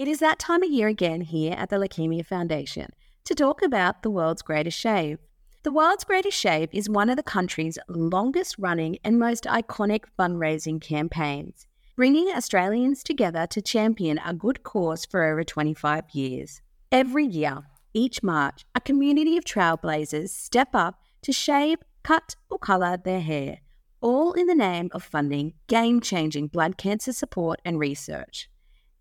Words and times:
It 0.00 0.08
is 0.08 0.20
that 0.20 0.38
time 0.38 0.62
of 0.62 0.70
year 0.70 0.88
again 0.88 1.20
here 1.20 1.52
at 1.58 1.68
the 1.68 1.76
Leukemia 1.76 2.24
Foundation 2.24 2.88
to 3.24 3.34
talk 3.34 3.60
about 3.60 4.02
the 4.02 4.08
world's 4.08 4.40
greatest 4.40 4.78
shave. 4.78 5.18
The 5.62 5.70
world's 5.70 6.04
greatest 6.04 6.38
shave 6.38 6.70
is 6.72 6.88
one 6.88 7.10
of 7.10 7.18
the 7.18 7.22
country's 7.22 7.76
longest 7.86 8.56
running 8.58 8.96
and 9.04 9.18
most 9.18 9.44
iconic 9.44 10.04
fundraising 10.18 10.80
campaigns, 10.80 11.66
bringing 11.96 12.28
Australians 12.28 13.02
together 13.02 13.46
to 13.48 13.60
champion 13.60 14.18
a 14.24 14.32
good 14.32 14.62
cause 14.62 15.04
for 15.04 15.22
over 15.22 15.44
25 15.44 16.04
years. 16.14 16.62
Every 16.90 17.26
year, 17.26 17.58
each 17.92 18.22
March, 18.22 18.64
a 18.74 18.80
community 18.80 19.36
of 19.36 19.44
trailblazers 19.44 20.30
step 20.30 20.70
up 20.72 20.98
to 21.20 21.30
shave, 21.30 21.76
cut, 22.02 22.36
or 22.48 22.58
colour 22.58 22.96
their 22.96 23.20
hair, 23.20 23.58
all 24.00 24.32
in 24.32 24.46
the 24.46 24.54
name 24.54 24.88
of 24.92 25.02
funding 25.02 25.52
game 25.66 26.00
changing 26.00 26.46
blood 26.46 26.78
cancer 26.78 27.12
support 27.12 27.60
and 27.66 27.78
research. 27.78 28.49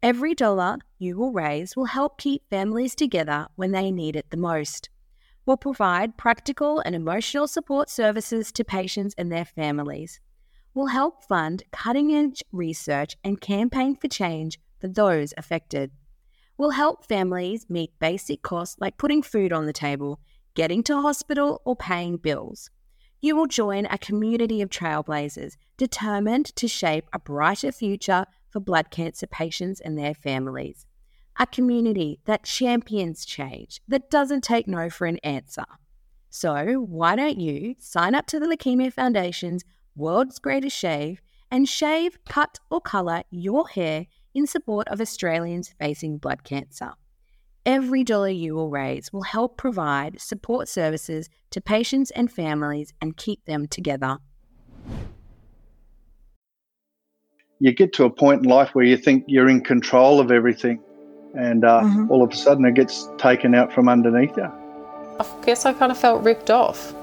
Every 0.01 0.33
dollar 0.33 0.77
you 0.97 1.17
will 1.17 1.33
raise 1.33 1.75
will 1.75 1.85
help 1.85 2.17
keep 2.17 2.49
families 2.49 2.95
together 2.95 3.47
when 3.57 3.71
they 3.71 3.91
need 3.91 4.15
it 4.15 4.29
the 4.29 4.37
most. 4.37 4.89
We'll 5.45 5.57
provide 5.57 6.15
practical 6.15 6.79
and 6.79 6.95
emotional 6.95 7.49
support 7.49 7.89
services 7.89 8.53
to 8.53 8.63
patients 8.63 9.13
and 9.17 9.29
their 9.29 9.43
families. 9.43 10.21
We'll 10.73 10.87
help 10.87 11.25
fund 11.25 11.63
cutting 11.73 12.13
edge 12.15 12.41
research 12.53 13.17
and 13.25 13.41
campaign 13.41 13.97
for 13.97 14.07
change 14.07 14.57
for 14.79 14.87
those 14.87 15.33
affected. 15.35 15.91
We'll 16.57 16.69
help 16.69 17.05
families 17.05 17.65
meet 17.67 17.99
basic 17.99 18.41
costs 18.41 18.77
like 18.79 18.97
putting 18.97 19.21
food 19.21 19.51
on 19.51 19.65
the 19.65 19.73
table, 19.73 20.21
getting 20.53 20.81
to 20.83 21.01
hospital, 21.01 21.61
or 21.65 21.75
paying 21.75 22.15
bills. 22.15 22.69
You 23.19 23.35
will 23.35 23.47
join 23.47 23.85
a 23.87 23.97
community 23.97 24.61
of 24.61 24.69
trailblazers 24.69 25.57
determined 25.75 26.55
to 26.55 26.69
shape 26.69 27.09
a 27.11 27.19
brighter 27.19 27.73
future 27.73 28.25
for 28.49 28.59
blood 28.59 28.91
cancer 28.91 29.27
patients 29.27 29.79
and 29.79 29.97
their 29.97 30.13
families. 30.13 30.85
A 31.39 31.45
community 31.45 32.19
that 32.25 32.43
champions 32.43 33.25
change, 33.25 33.81
that 33.87 34.09
doesn't 34.09 34.43
take 34.43 34.67
no 34.67 34.89
for 34.89 35.07
an 35.07 35.19
answer. 35.23 35.65
So, 36.29 36.85
why 36.87 37.15
don't 37.15 37.39
you 37.39 37.75
sign 37.79 38.13
up 38.13 38.27
to 38.27 38.39
the 38.39 38.45
Leukemia 38.45 38.93
Foundation's 38.93 39.63
World's 39.95 40.37
Greatest 40.37 40.77
Shave 40.77 41.21
and 41.49 41.67
shave, 41.67 42.19
cut, 42.25 42.59
or 42.69 42.81
colour 42.81 43.23
your 43.31 43.67
hair 43.67 44.05
in 44.33 44.45
support 44.45 44.87
of 44.89 45.01
Australians 45.01 45.73
facing 45.79 46.17
blood 46.17 46.43
cancer? 46.43 46.91
Every 47.65 48.03
dollar 48.03 48.29
you 48.29 48.55
will 48.55 48.69
raise 48.69 49.11
will 49.11 49.23
help 49.23 49.57
provide 49.57 50.21
support 50.21 50.67
services 50.67 51.29
to 51.51 51.61
patients 51.61 52.11
and 52.11 52.31
families 52.31 52.93
and 53.01 53.17
keep 53.17 53.45
them 53.45 53.67
together 53.67 54.17
you 57.59 57.73
get 57.73 57.93
to 57.93 58.05
a 58.05 58.09
point 58.09 58.43
in 58.43 58.49
life 58.49 58.69
where 58.73 58.85
you 58.85 58.97
think 58.97 59.25
you're 59.27 59.49
in 59.49 59.61
control 59.61 60.19
of 60.19 60.31
everything, 60.31 60.81
and 61.35 61.65
uh, 61.65 61.81
mm-hmm. 61.81 62.09
all 62.09 62.23
of 62.23 62.31
a 62.31 62.35
sudden 62.35 62.65
it 62.65 62.73
gets 62.73 63.09
taken 63.17 63.53
out 63.53 63.73
from 63.73 63.89
underneath 63.89 64.35
you. 64.37 64.49
I 65.19 65.25
guess 65.45 65.65
I 65.65 65.73
kind 65.73 65.91
of 65.91 65.97
felt 65.97 66.23
ripped 66.23 66.49
off. 66.49 66.93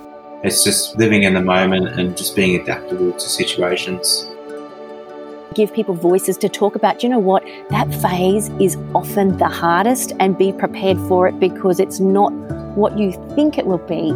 It's 0.42 0.64
just 0.64 0.96
living 0.96 1.24
in 1.24 1.34
the 1.34 1.42
moment 1.42 1.88
and 1.98 2.16
just 2.16 2.34
being 2.34 2.60
adaptable 2.60 3.12
to 3.12 3.20
situations. 3.20 4.28
Give 5.54 5.72
people 5.72 5.94
voices 5.94 6.36
to 6.38 6.48
talk 6.48 6.74
about, 6.74 7.02
you 7.02 7.08
know 7.08 7.18
what, 7.18 7.42
that 7.70 7.94
phase 8.02 8.48
is 8.60 8.76
often 8.94 9.36
the 9.38 9.48
hardest, 9.48 10.12
and 10.20 10.36
be 10.36 10.52
prepared 10.52 10.98
for 11.08 11.28
it 11.28 11.38
because 11.38 11.80
it's 11.80 12.00
not 12.00 12.32
what 12.76 12.98
you 12.98 13.12
think 13.34 13.58
it 13.58 13.66
will 13.66 13.78
be. 13.78 14.12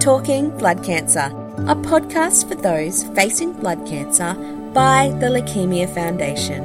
Talking 0.00 0.50
Blood 0.58 0.84
Cancer, 0.84 1.30
a 1.66 1.74
podcast 1.74 2.48
for 2.48 2.54
those 2.54 3.04
facing 3.14 3.52
blood 3.54 3.86
cancer 3.86 4.34
by 4.74 5.14
the 5.20 5.26
Leukemia 5.26 5.88
Foundation. 5.88 6.64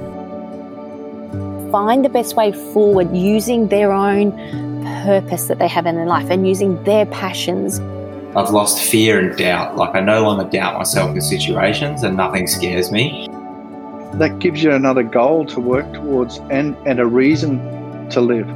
Find 1.72 2.04
the 2.04 2.10
best 2.10 2.36
way 2.36 2.52
forward 2.52 3.16
using 3.16 3.68
their 3.68 3.94
own 3.94 4.32
purpose 5.04 5.48
that 5.48 5.60
they 5.60 5.68
have 5.68 5.86
in 5.86 5.96
their 5.96 6.08
life 6.08 6.28
and 6.32 6.48
using 6.48 6.84
their 6.84 7.06
passions. 7.06 7.80
I've 8.36 8.50
lost 8.50 8.82
fear 8.82 9.20
and 9.20 9.38
doubt. 9.38 9.78
Like, 9.78 9.94
I 9.94 10.00
no 10.00 10.24
longer 10.24 10.50
doubt 10.50 10.80
myself 10.80 11.16
in 11.16 11.22
situations 11.22 12.02
and 12.02 12.18
nothing 12.18 12.48
scares 12.48 12.92
me. 12.92 13.28
That 14.16 14.40
gives 14.40 14.64
you 14.64 14.72
another 14.72 15.04
goal 15.04 15.46
to 15.46 15.60
work 15.60 15.94
towards 15.94 16.40
and, 16.50 16.76
and 16.88 17.00
a 17.00 17.06
reason 17.06 17.60
to 18.10 18.22
live. 18.22 18.48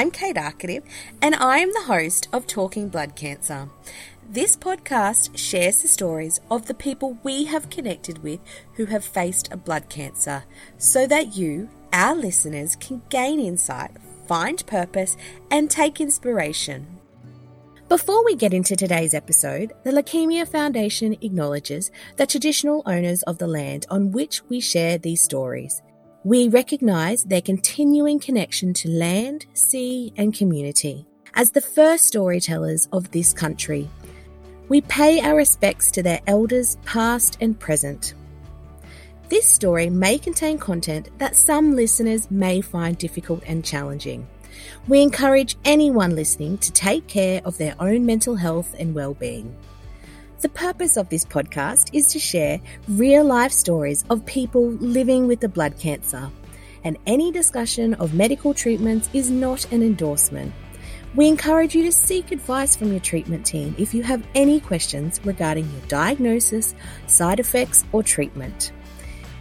I'm 0.00 0.10
Kate 0.10 0.36
Arkative, 0.36 0.82
and 1.20 1.34
I 1.34 1.58
am 1.58 1.74
the 1.74 1.82
host 1.82 2.26
of 2.32 2.46
Talking 2.46 2.88
Blood 2.88 3.14
Cancer. 3.16 3.68
This 4.26 4.56
podcast 4.56 5.36
shares 5.36 5.82
the 5.82 5.88
stories 5.88 6.40
of 6.50 6.64
the 6.64 6.72
people 6.72 7.18
we 7.22 7.44
have 7.44 7.68
connected 7.68 8.22
with 8.22 8.40
who 8.76 8.86
have 8.86 9.04
faced 9.04 9.52
a 9.52 9.58
blood 9.58 9.90
cancer 9.90 10.44
so 10.78 11.06
that 11.06 11.36
you, 11.36 11.68
our 11.92 12.16
listeners, 12.16 12.76
can 12.76 13.02
gain 13.10 13.40
insight, 13.40 13.90
find 14.26 14.66
purpose, 14.66 15.18
and 15.50 15.70
take 15.70 16.00
inspiration. 16.00 16.86
Before 17.90 18.24
we 18.24 18.36
get 18.36 18.54
into 18.54 18.76
today's 18.76 19.12
episode, 19.12 19.74
the 19.84 19.90
Leukemia 19.90 20.48
Foundation 20.48 21.14
acknowledges 21.20 21.90
the 22.16 22.26
traditional 22.26 22.82
owners 22.86 23.22
of 23.24 23.36
the 23.36 23.46
land 23.46 23.84
on 23.90 24.12
which 24.12 24.40
we 24.48 24.60
share 24.60 24.96
these 24.96 25.22
stories 25.22 25.82
we 26.22 26.48
recognise 26.48 27.24
their 27.24 27.40
continuing 27.40 28.20
connection 28.20 28.74
to 28.74 28.90
land, 28.90 29.46
sea, 29.54 30.12
and 30.18 30.34
community. 30.34 31.06
As 31.32 31.50
the 31.50 31.62
first 31.62 32.04
storytellers 32.06 32.88
of 32.92 33.10
this 33.10 33.32
country, 33.32 33.88
we 34.68 34.82
pay 34.82 35.20
our 35.20 35.34
respects 35.34 35.90
to 35.92 36.02
their 36.02 36.20
elders, 36.26 36.76
past 36.84 37.38
and 37.40 37.58
present. 37.58 38.12
This 39.30 39.46
story 39.46 39.88
may 39.88 40.18
contain 40.18 40.58
content 40.58 41.08
that 41.18 41.36
some 41.36 41.74
listeners 41.74 42.30
may 42.30 42.60
find 42.60 42.98
difficult 42.98 43.42
and 43.46 43.64
challenging. 43.64 44.26
We 44.88 45.00
encourage 45.00 45.56
anyone 45.64 46.16
listening 46.16 46.58
to 46.58 46.72
take 46.72 47.06
care 47.06 47.40
of 47.46 47.56
their 47.56 47.74
own 47.80 48.04
mental 48.04 48.36
health 48.36 48.74
and 48.78 48.94
well-being. 48.94 49.56
The 50.40 50.48
purpose 50.48 50.96
of 50.96 51.10
this 51.10 51.26
podcast 51.26 51.90
is 51.92 52.06
to 52.12 52.18
share 52.18 52.62
real 52.88 53.24
life 53.24 53.52
stories 53.52 54.06
of 54.08 54.24
people 54.24 54.70
living 54.70 55.26
with 55.26 55.40
the 55.40 55.50
blood 55.50 55.78
cancer, 55.78 56.30
and 56.82 56.96
any 57.06 57.30
discussion 57.30 57.92
of 57.94 58.14
medical 58.14 58.54
treatments 58.54 59.10
is 59.12 59.28
not 59.28 59.70
an 59.70 59.82
endorsement. 59.82 60.54
We 61.14 61.28
encourage 61.28 61.74
you 61.74 61.82
to 61.82 61.92
seek 61.92 62.32
advice 62.32 62.74
from 62.74 62.90
your 62.90 63.00
treatment 63.00 63.44
team 63.44 63.74
if 63.76 63.92
you 63.92 64.02
have 64.02 64.26
any 64.34 64.60
questions 64.60 65.20
regarding 65.26 65.70
your 65.70 65.82
diagnosis, 65.88 66.74
side 67.06 67.38
effects, 67.38 67.84
or 67.92 68.02
treatment. 68.02 68.72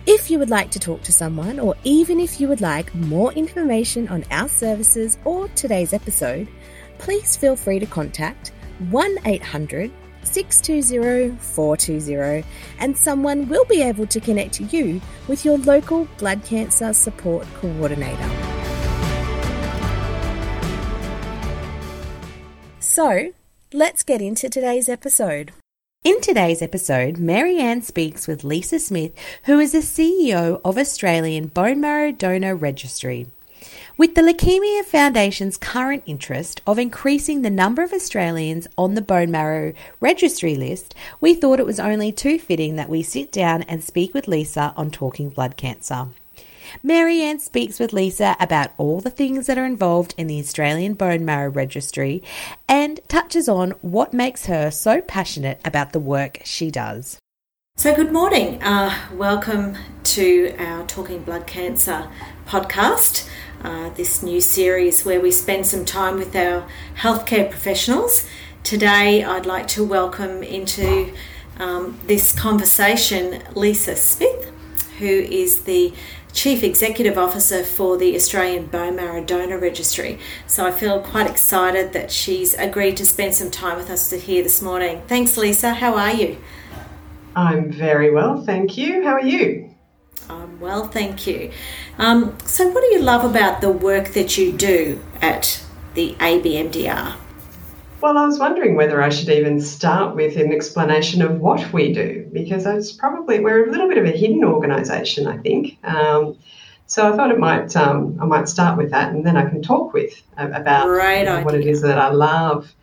If 0.06 0.30
you 0.30 0.38
would 0.38 0.50
like 0.50 0.70
to 0.72 0.80
talk 0.80 1.02
to 1.04 1.14
someone, 1.14 1.62
or 1.62 1.76
even 1.86 2.20
if 2.20 2.42
you 2.42 2.50
would 2.50 2.60
like 2.60 2.94
more 2.94 3.32
information 3.32 4.10
on 4.10 4.26
our 4.32 4.50
services 4.50 5.18
or 5.24 5.48
today's 5.50 5.94
episode, 5.94 6.50
please 6.98 7.38
feel 7.38 7.56
free 7.56 7.80
to 7.80 7.86
contact 7.86 8.52
1 8.90 9.20
800 9.24 9.94
620 10.32 11.38
420, 11.38 12.48
and 12.80 12.96
someone 12.96 13.48
will 13.48 13.66
be 13.66 13.82
able 13.82 14.08
to 14.08 14.20
connect 14.20 14.60
you 14.60 15.02
with 15.28 15.44
your 15.44 15.58
local 15.58 16.08
blood 16.18 16.44
cancer 16.44 16.94
support 16.94 17.48
coordinator. 17.56 18.30
So, 22.80 23.32
let's 23.74 24.04
get 24.04 24.22
into 24.22 24.50
today's 24.50 24.90
episode. 24.90 25.54
In 26.04 26.22
today's 26.22 26.62
episode, 26.62 27.18
Marianne 27.18 27.82
speaks 27.82 28.28
with 28.28 28.46
Lisa 28.46 28.80
Smith, 28.80 29.12
who 29.44 29.60
is 29.60 29.74
the 29.74 29.80
CEO 29.80 30.62
of 30.64 30.78
Australian 30.78 31.48
Bone 31.48 31.82
Marrow 31.82 32.12
Donor 32.14 32.56
Registry. 32.56 33.28
With 34.00 34.16
the 34.16 34.22
Leukemia 34.22 34.86
Foundation's 34.86 35.58
current 35.58 36.04
interest 36.06 36.62
of 36.66 36.80
increasing 36.80 37.42
the 37.42 37.50
number 37.50 37.84
of 37.84 37.92
Australians 37.92 38.66
on 38.78 38.94
the 38.94 39.02
bone 39.02 39.30
marrow 39.30 39.74
registry 40.00 40.56
list, 40.56 40.96
we 41.20 41.34
thought 41.34 41.60
it 41.60 41.66
was 41.66 41.82
only 41.82 42.14
too 42.14 42.40
fitting 42.40 42.78
that 42.78 42.88
we 42.88 43.04
sit 43.04 43.30
down 43.30 43.64
and 43.64 43.84
speak 43.84 44.14
with 44.14 44.26
Lisa 44.26 44.74
on 44.78 44.90
talking 44.90 45.28
blood 45.30 45.58
cancer. 45.58 46.08
Marianne 46.82 47.42
speaks 47.42 47.78
with 47.78 47.92
Lisa 47.92 48.38
about 48.40 48.72
all 48.78 49.02
the 49.02 49.10
things 49.10 49.48
that 49.48 49.58
are 49.58 49.66
involved 49.66 50.16
in 50.18 50.28
the 50.28 50.40
Australian 50.40 50.94
Bone 50.94 51.26
Marrow 51.26 51.50
Registry 51.50 52.24
and 52.70 53.02
touches 53.10 53.50
on 53.50 53.72
what 53.82 54.14
makes 54.14 54.46
her 54.46 54.72
so 54.72 55.02
passionate 55.02 55.60
about 55.66 55.92
the 55.92 56.00
work 56.00 56.40
she 56.46 56.72
does. 56.72 57.20
So, 57.76 57.94
good 57.94 58.14
morning. 58.14 58.64
Uh, 58.64 58.98
welcome 59.14 59.76
to 60.04 60.56
our 60.58 60.86
Talking 60.86 61.22
Blood 61.24 61.48
Cancer 61.48 62.10
podcast 62.46 63.28
uh, 63.64 63.90
this 63.92 64.24
new 64.24 64.42
series 64.42 65.06
where 65.06 65.20
we 65.20 65.32
spend 65.32 65.66
some 65.66 65.86
time 65.86 66.16
with 66.18 66.36
our 66.36 66.68
healthcare 66.98 67.50
professionals. 67.50 68.26
Today, 68.64 69.24
I'd 69.24 69.46
like 69.46 69.68
to 69.70 69.84
welcome 69.84 70.44
into 70.44 71.14
um, 71.60 72.00
this 72.06 72.34
conversation 72.38 73.44
Lisa 73.56 73.96
Smith, 73.96 74.52
who 75.00 75.06
is 75.06 75.64
the 75.64 75.94
Chief 76.32 76.64
Executive 76.64 77.18
Officer 77.18 77.64
for 77.64 77.98
the 77.98 78.16
Australian 78.16 78.68
Bone 78.68 78.96
Marrow 78.96 79.24
Donor 79.24 79.58
Registry. 79.58 80.20
So 80.48 80.66
I 80.66 80.72
feel 80.72 81.02
quite 81.02 81.30
excited 81.30 81.94
that 81.94 82.12
she's 82.12 82.54
agreed 82.54 82.98
to 82.98 83.06
spend 83.06 83.34
some 83.34 83.50
time 83.52 83.78
with 83.78 83.90
us 83.90 84.12
here 84.12 84.44
this 84.44 84.62
morning. 84.62 85.02
Thanks, 85.08 85.38
Lisa. 85.38 85.74
How 85.74 85.96
are 85.96 86.14
you? 86.14 86.38
I'm 87.36 87.72
very 87.72 88.12
well, 88.12 88.44
thank 88.44 88.78
you. 88.78 89.04
How 89.04 89.14
are 89.14 89.26
you? 89.26 89.70
I'm 90.30 90.60
well, 90.60 90.88
thank 90.88 91.26
you. 91.26 91.52
Um, 91.98 92.38
so, 92.46 92.68
what 92.70 92.82
do 92.82 92.88
you 92.88 93.02
love 93.02 93.26
about 93.26 93.62
the 93.62 93.72
work 93.72 94.10
that 94.10 94.38
you 94.38 94.52
do 94.52 95.02
at 95.22 95.64
the 95.96 96.16
ABMDR? 96.20 97.16
Well, 98.02 98.18
I 98.18 98.26
was 98.26 98.40
wondering 98.40 98.76
whether 98.76 99.02
I 99.02 99.10
should 99.10 99.28
even 99.30 99.60
start 99.60 100.16
with 100.16 100.38
an 100.38 100.54
explanation 100.54 101.22
of 101.22 101.40
what 101.40 101.74
we 101.74 101.92
do, 101.92 102.30
because 102.32 102.66
it's 102.66 102.92
probably 102.94 103.40
we're 103.40 103.68
a 103.68 103.72
little 103.72 103.90
bit 103.90 103.98
of 103.98 104.06
a 104.06 104.12
hidden 104.12 104.44
organisation, 104.44 105.28
I 105.28 105.38
think. 105.38 105.78
Um, 105.84 106.38
so 106.86 107.12
I 107.12 107.16
thought 107.16 107.32
it 107.32 107.40
might 107.40 107.76
um, 107.76 108.18
I 108.22 108.26
might 108.26 108.48
start 108.48 108.78
with 108.78 108.92
that, 108.92 109.12
and 109.12 109.26
then 109.26 109.36
I 109.36 109.50
can 109.50 109.62
talk 109.62 109.94
with 109.94 110.14
uh, 110.38 110.50
about 110.54 110.88
know, 110.88 111.42
what 111.44 111.56
it 111.56 111.66
is 111.66 111.82
that 111.82 111.98
I 111.98 112.10
love. 112.10 112.74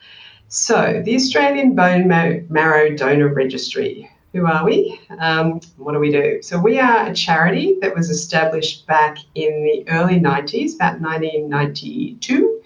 So 0.49 1.03
the 1.05 1.15
Australian 1.15 1.75
Bone 1.75 2.09
Marrow 2.09 2.95
Donor 2.95 3.33
Registry. 3.33 4.11
Who 4.37 4.45
are 4.45 4.67
we? 4.67 5.01
Um, 5.19 5.61
what 5.79 5.93
do 5.93 5.99
we 5.99 6.13
do? 6.13 6.43
So 6.43 6.59
we 6.59 6.79
are 6.79 7.07
a 7.07 7.15
charity 7.15 7.79
that 7.81 7.95
was 7.95 8.11
established 8.11 8.87
back 8.87 9.17
in 9.35 9.65
the 9.65 9.91
early 9.91 10.21
90s, 10.21 10.75
about 10.75 11.01
1992, 11.01 12.61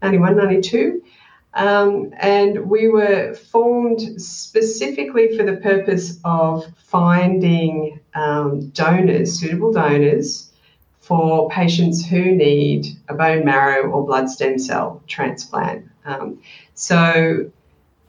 91, 0.00 0.36
92. 0.38 1.02
Um, 1.52 2.14
and 2.16 2.70
we 2.70 2.88
were 2.88 3.34
formed 3.34 4.00
specifically 4.18 5.36
for 5.36 5.42
the 5.42 5.56
purpose 5.56 6.18
of 6.24 6.64
finding 6.78 8.00
um, 8.14 8.70
donors, 8.70 9.38
suitable 9.38 9.74
donors, 9.74 10.50
for 11.00 11.50
patients 11.50 12.02
who 12.02 12.32
need 12.32 12.86
a 13.10 13.14
bone 13.14 13.44
marrow 13.44 13.90
or 13.90 14.06
blood 14.06 14.30
stem 14.30 14.58
cell 14.58 15.02
transplant. 15.06 15.84
Um, 16.06 16.40
so, 16.72 17.50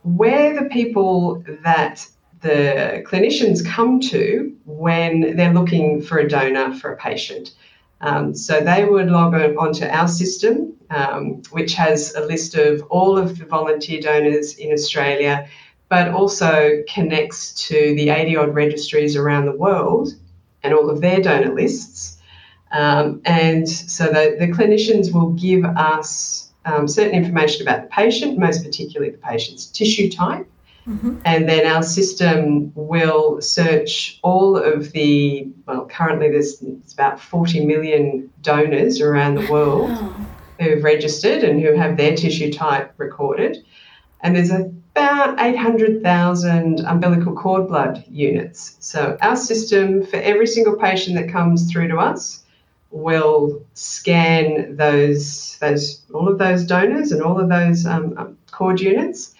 we're 0.02 0.58
the 0.58 0.70
people 0.70 1.44
that 1.62 2.08
the 2.42 3.02
clinicians 3.06 3.64
come 3.64 4.00
to 4.00 4.54
when 4.66 5.36
they're 5.36 5.54
looking 5.54 6.02
for 6.02 6.18
a 6.18 6.28
donor 6.28 6.74
for 6.74 6.92
a 6.92 6.96
patient. 6.96 7.54
Um, 8.00 8.34
so 8.34 8.60
they 8.60 8.84
would 8.84 9.08
log 9.08 9.34
on 9.34 9.56
onto 9.56 9.84
our 9.86 10.08
system, 10.08 10.74
um, 10.90 11.42
which 11.50 11.74
has 11.74 12.14
a 12.16 12.20
list 12.26 12.56
of 12.56 12.82
all 12.90 13.16
of 13.16 13.38
the 13.38 13.44
volunteer 13.46 14.00
donors 14.00 14.56
in 14.56 14.72
Australia, 14.72 15.48
but 15.88 16.08
also 16.08 16.82
connects 16.88 17.52
to 17.68 17.94
the 17.94 18.10
80 18.10 18.36
odd 18.36 18.54
registries 18.54 19.14
around 19.14 19.46
the 19.46 19.56
world 19.56 20.14
and 20.64 20.74
all 20.74 20.90
of 20.90 21.00
their 21.00 21.20
donor 21.20 21.54
lists. 21.54 22.18
Um, 22.72 23.20
and 23.24 23.68
so 23.68 24.06
the, 24.06 24.36
the, 24.38 24.48
clinicians 24.48 25.12
will 25.12 25.32
give 25.32 25.64
us 25.64 26.50
um, 26.64 26.88
certain 26.88 27.12
information 27.12 27.60
about 27.60 27.82
the 27.82 27.88
patient, 27.88 28.38
most 28.38 28.64
particularly 28.64 29.12
the 29.12 29.18
patient's 29.18 29.66
tissue 29.66 30.10
type. 30.10 30.48
Mm-hmm. 30.86 31.18
And 31.24 31.48
then 31.48 31.66
our 31.66 31.82
system 31.82 32.72
will 32.74 33.40
search 33.40 34.18
all 34.22 34.56
of 34.56 34.92
the, 34.92 35.48
well, 35.66 35.86
currently 35.86 36.30
there's 36.30 36.62
about 36.92 37.20
40 37.20 37.64
million 37.64 38.30
donors 38.42 39.00
around 39.00 39.36
the 39.36 39.50
world 39.50 39.90
wow. 39.90 40.14
who've 40.60 40.82
registered 40.82 41.44
and 41.44 41.60
who 41.60 41.74
have 41.74 41.96
their 41.96 42.16
tissue 42.16 42.52
type 42.52 42.92
recorded. 42.96 43.64
And 44.22 44.34
there's 44.34 44.50
about 44.50 45.40
800,000 45.40 46.80
umbilical 46.80 47.34
cord 47.34 47.68
blood 47.68 48.04
units. 48.08 48.76
So 48.80 49.16
our 49.20 49.36
system, 49.36 50.04
for 50.04 50.16
every 50.16 50.46
single 50.46 50.76
patient 50.76 51.16
that 51.16 51.28
comes 51.30 51.70
through 51.70 51.88
to 51.88 51.98
us, 51.98 52.42
will 52.90 53.64
scan 53.72 54.76
those, 54.76 55.56
those 55.60 56.02
all 56.12 56.28
of 56.28 56.38
those 56.38 56.64
donors 56.64 57.10
and 57.10 57.22
all 57.22 57.40
of 57.40 57.48
those 57.48 57.86
um, 57.86 58.14
um 58.18 58.36
cord 58.50 58.80
units 58.80 59.34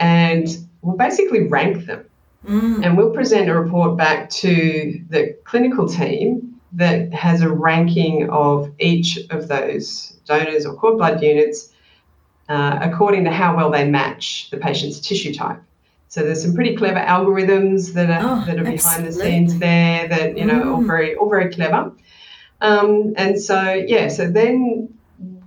and 0.00 0.48
we'll 0.82 0.96
basically 0.96 1.46
rank 1.48 1.86
them. 1.86 2.04
Mm. 2.46 2.84
And 2.84 2.96
we'll 2.96 3.10
present 3.10 3.50
a 3.50 3.54
report 3.54 3.98
back 3.98 4.30
to 4.30 5.04
the 5.10 5.36
clinical 5.44 5.86
team 5.86 6.58
that 6.72 7.12
has 7.12 7.42
a 7.42 7.50
ranking 7.50 8.30
of 8.30 8.72
each 8.78 9.18
of 9.30 9.48
those 9.48 10.16
donors 10.24 10.64
or 10.64 10.74
cord 10.74 10.96
blood 10.96 11.22
units 11.22 11.70
uh, 12.50 12.78
according 12.82 13.24
to 13.24 13.30
how 13.30 13.56
well 13.56 13.70
they 13.70 13.88
match 13.88 14.50
the 14.50 14.56
patient's 14.56 15.00
tissue 15.00 15.32
type. 15.32 15.62
So 16.08 16.22
there's 16.22 16.42
some 16.42 16.54
pretty 16.54 16.74
clever 16.74 16.98
algorithms 16.98 17.92
that 17.92 18.10
are 18.10 18.42
oh, 18.42 18.44
that 18.44 18.58
are 18.58 18.64
behind 18.64 19.06
the 19.06 19.12
scenes 19.12 19.56
there 19.58 20.08
that 20.08 20.36
you 20.36 20.44
know 20.44 20.60
mm. 20.60 20.74
all 20.74 20.82
very 20.82 21.14
all 21.14 21.30
very 21.30 21.52
clever. 21.52 21.92
Um, 22.60 23.14
and 23.16 23.40
so 23.40 23.72
yeah, 23.72 24.08
so 24.08 24.28
then 24.28 24.92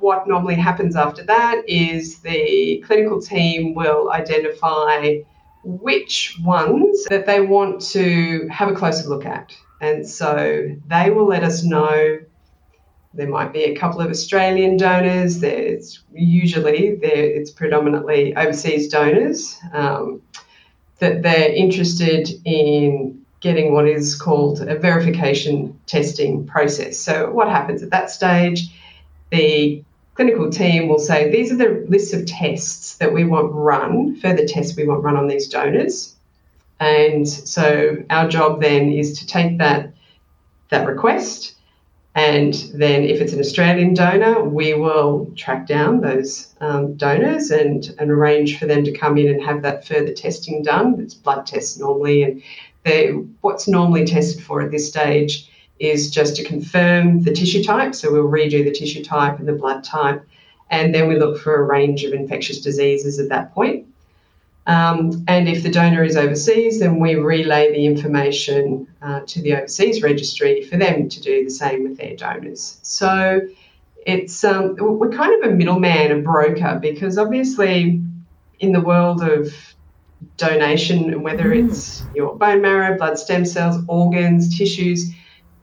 what 0.04 0.28
normally 0.28 0.56
happens 0.56 0.98
after 0.98 1.24
that 1.24 1.64
is 1.68 2.20
the 2.20 2.84
clinical 2.86 3.22
team 3.22 3.74
will 3.74 4.12
identify 4.12 5.20
which 5.64 6.38
ones 6.44 7.06
that 7.06 7.26
they 7.26 7.40
want 7.40 7.82
to 7.82 8.46
have 8.50 8.68
a 8.68 8.76
closer 8.76 9.08
look 9.08 9.26
at. 9.26 9.56
And 9.80 10.08
so 10.08 10.68
they 10.88 11.10
will 11.10 11.26
let 11.26 11.44
us 11.44 11.64
know. 11.64 12.20
There 13.14 13.30
might 13.30 13.54
be 13.54 13.64
a 13.64 13.76
couple 13.76 14.02
of 14.02 14.10
Australian 14.10 14.76
donors. 14.76 15.40
There's 15.40 16.04
usually 16.12 16.96
there 16.96 17.24
it's 17.38 17.52
predominantly 17.52 18.36
overseas 18.36 18.90
donors 18.90 19.58
um, 19.72 20.22
that 21.00 21.22
they're 21.22 21.54
interested 21.54 22.28
in 22.44 23.24
getting 23.40 23.74
what 23.74 23.88
is 23.88 24.16
called 24.16 24.62
a 24.62 24.78
verification 24.78 25.80
testing 25.86 26.46
process. 26.46 26.98
So 26.98 27.32
what 27.32 27.48
happens 27.48 27.84
at 27.84 27.90
that 27.92 28.10
stage? 28.10 28.70
The 29.32 29.84
clinical 30.16 30.50
team 30.50 30.88
will 30.88 31.00
say 31.00 31.32
these 31.32 31.52
are 31.52 31.58
the 31.58 31.86
lists 31.90 32.14
of 32.14 32.26
tests 32.26 32.96
that 32.98 33.14
we 33.14 33.24
want 33.24 33.52
run, 33.52 34.16
further 34.18 34.46
tests 34.46 34.78
we 34.78 34.88
want 34.88 35.04
run 35.04 35.18
on 35.18 35.28
these 35.28 35.48
donors. 35.48 36.16
And 36.80 37.28
so 37.28 37.98
our 38.10 38.28
job 38.28 38.62
then 38.62 38.92
is 38.92 39.20
to 39.20 39.28
take 39.28 39.58
that 39.60 39.92
that 40.70 40.88
request 40.88 41.56
and 42.16 42.54
then 42.76 43.04
if 43.04 43.22
it's 43.22 43.34
an 43.34 43.40
Australian 43.40 43.96
donor, 43.96 44.44
we 44.44 44.76
will 44.76 45.32
track 45.36 45.66
down 45.66 46.02
those 46.02 46.54
um, 46.62 46.94
donors 46.94 47.50
and, 47.50 47.96
and 47.98 48.12
arrange 48.12 48.60
for 48.60 48.68
them 48.68 48.84
to 48.84 48.92
come 48.92 49.18
in 49.18 49.30
and 49.30 49.44
have 49.44 49.64
that 49.64 49.88
further 49.88 50.14
testing 50.14 50.62
done. 50.62 51.00
It's 51.00 51.16
blood 51.16 51.48
tests 51.48 51.80
normally 51.80 52.24
and 52.86 53.36
what's 53.42 53.68
normally 53.68 54.06
tested 54.06 54.44
for 54.44 54.62
at 54.62 54.70
this 54.70 54.88
stage 54.88 55.50
is 55.84 56.10
just 56.10 56.36
to 56.38 56.44
confirm 56.44 57.24
the 57.24 57.34
tissue 57.34 57.64
type. 57.64 57.94
So 57.96 58.12
we'll 58.12 58.30
redo 58.30 58.64
the 58.64 58.72
tissue 58.72 59.04
type 59.04 59.40
and 59.40 59.48
the 59.48 59.54
blood 59.54 59.84
type, 59.84 60.26
and 60.70 60.94
then 60.94 61.08
we 61.08 61.18
look 61.18 61.40
for 61.40 61.56
a 61.56 61.64
range 61.64 62.04
of 62.04 62.14
infectious 62.14 62.62
diseases 62.62 63.20
at 63.20 63.30
that 63.30 63.54
point. 63.54 63.88
Um, 64.66 65.26
and 65.28 65.50
if 65.50 65.62
the 65.62 65.70
donor 65.70 66.04
is 66.04 66.16
overseas, 66.16 66.80
then 66.80 67.00
we 67.00 67.16
relay 67.16 67.74
the 67.74 67.86
information 67.86 68.88
uh, 69.02 69.22
to 69.28 69.42
the 69.42 69.56
overseas 69.56 70.02
registry 70.02 70.62
for 70.64 70.78
them 70.78 71.10
to 71.10 71.22
do 71.22 71.44
the 71.44 71.50
same 71.50 71.84
with 71.84 71.98
their 71.98 72.16
donors. 72.16 72.80
So 72.82 73.42
it's 74.06 74.44
um, 74.44 74.76
we're 74.80 75.12
kind 75.12 75.44
of 75.44 75.52
a 75.52 75.54
middleman, 75.54 76.12
a 76.12 76.20
broker, 76.20 76.80
because 76.82 77.18
obviously 77.18 78.02
in 78.60 78.72
the 78.72 78.82
world 78.82 79.22
of 79.22 79.54
donation, 80.38 81.22
whether 81.22 81.50
mm. 81.50 81.68
it's 81.68 82.04
your 82.16 82.36
bone 82.36 82.62
marrow, 82.62 82.98
blood 82.98 83.20
stem 83.20 83.46
cells, 83.46 83.84
organs, 83.88 84.58
tissues, 84.58 85.12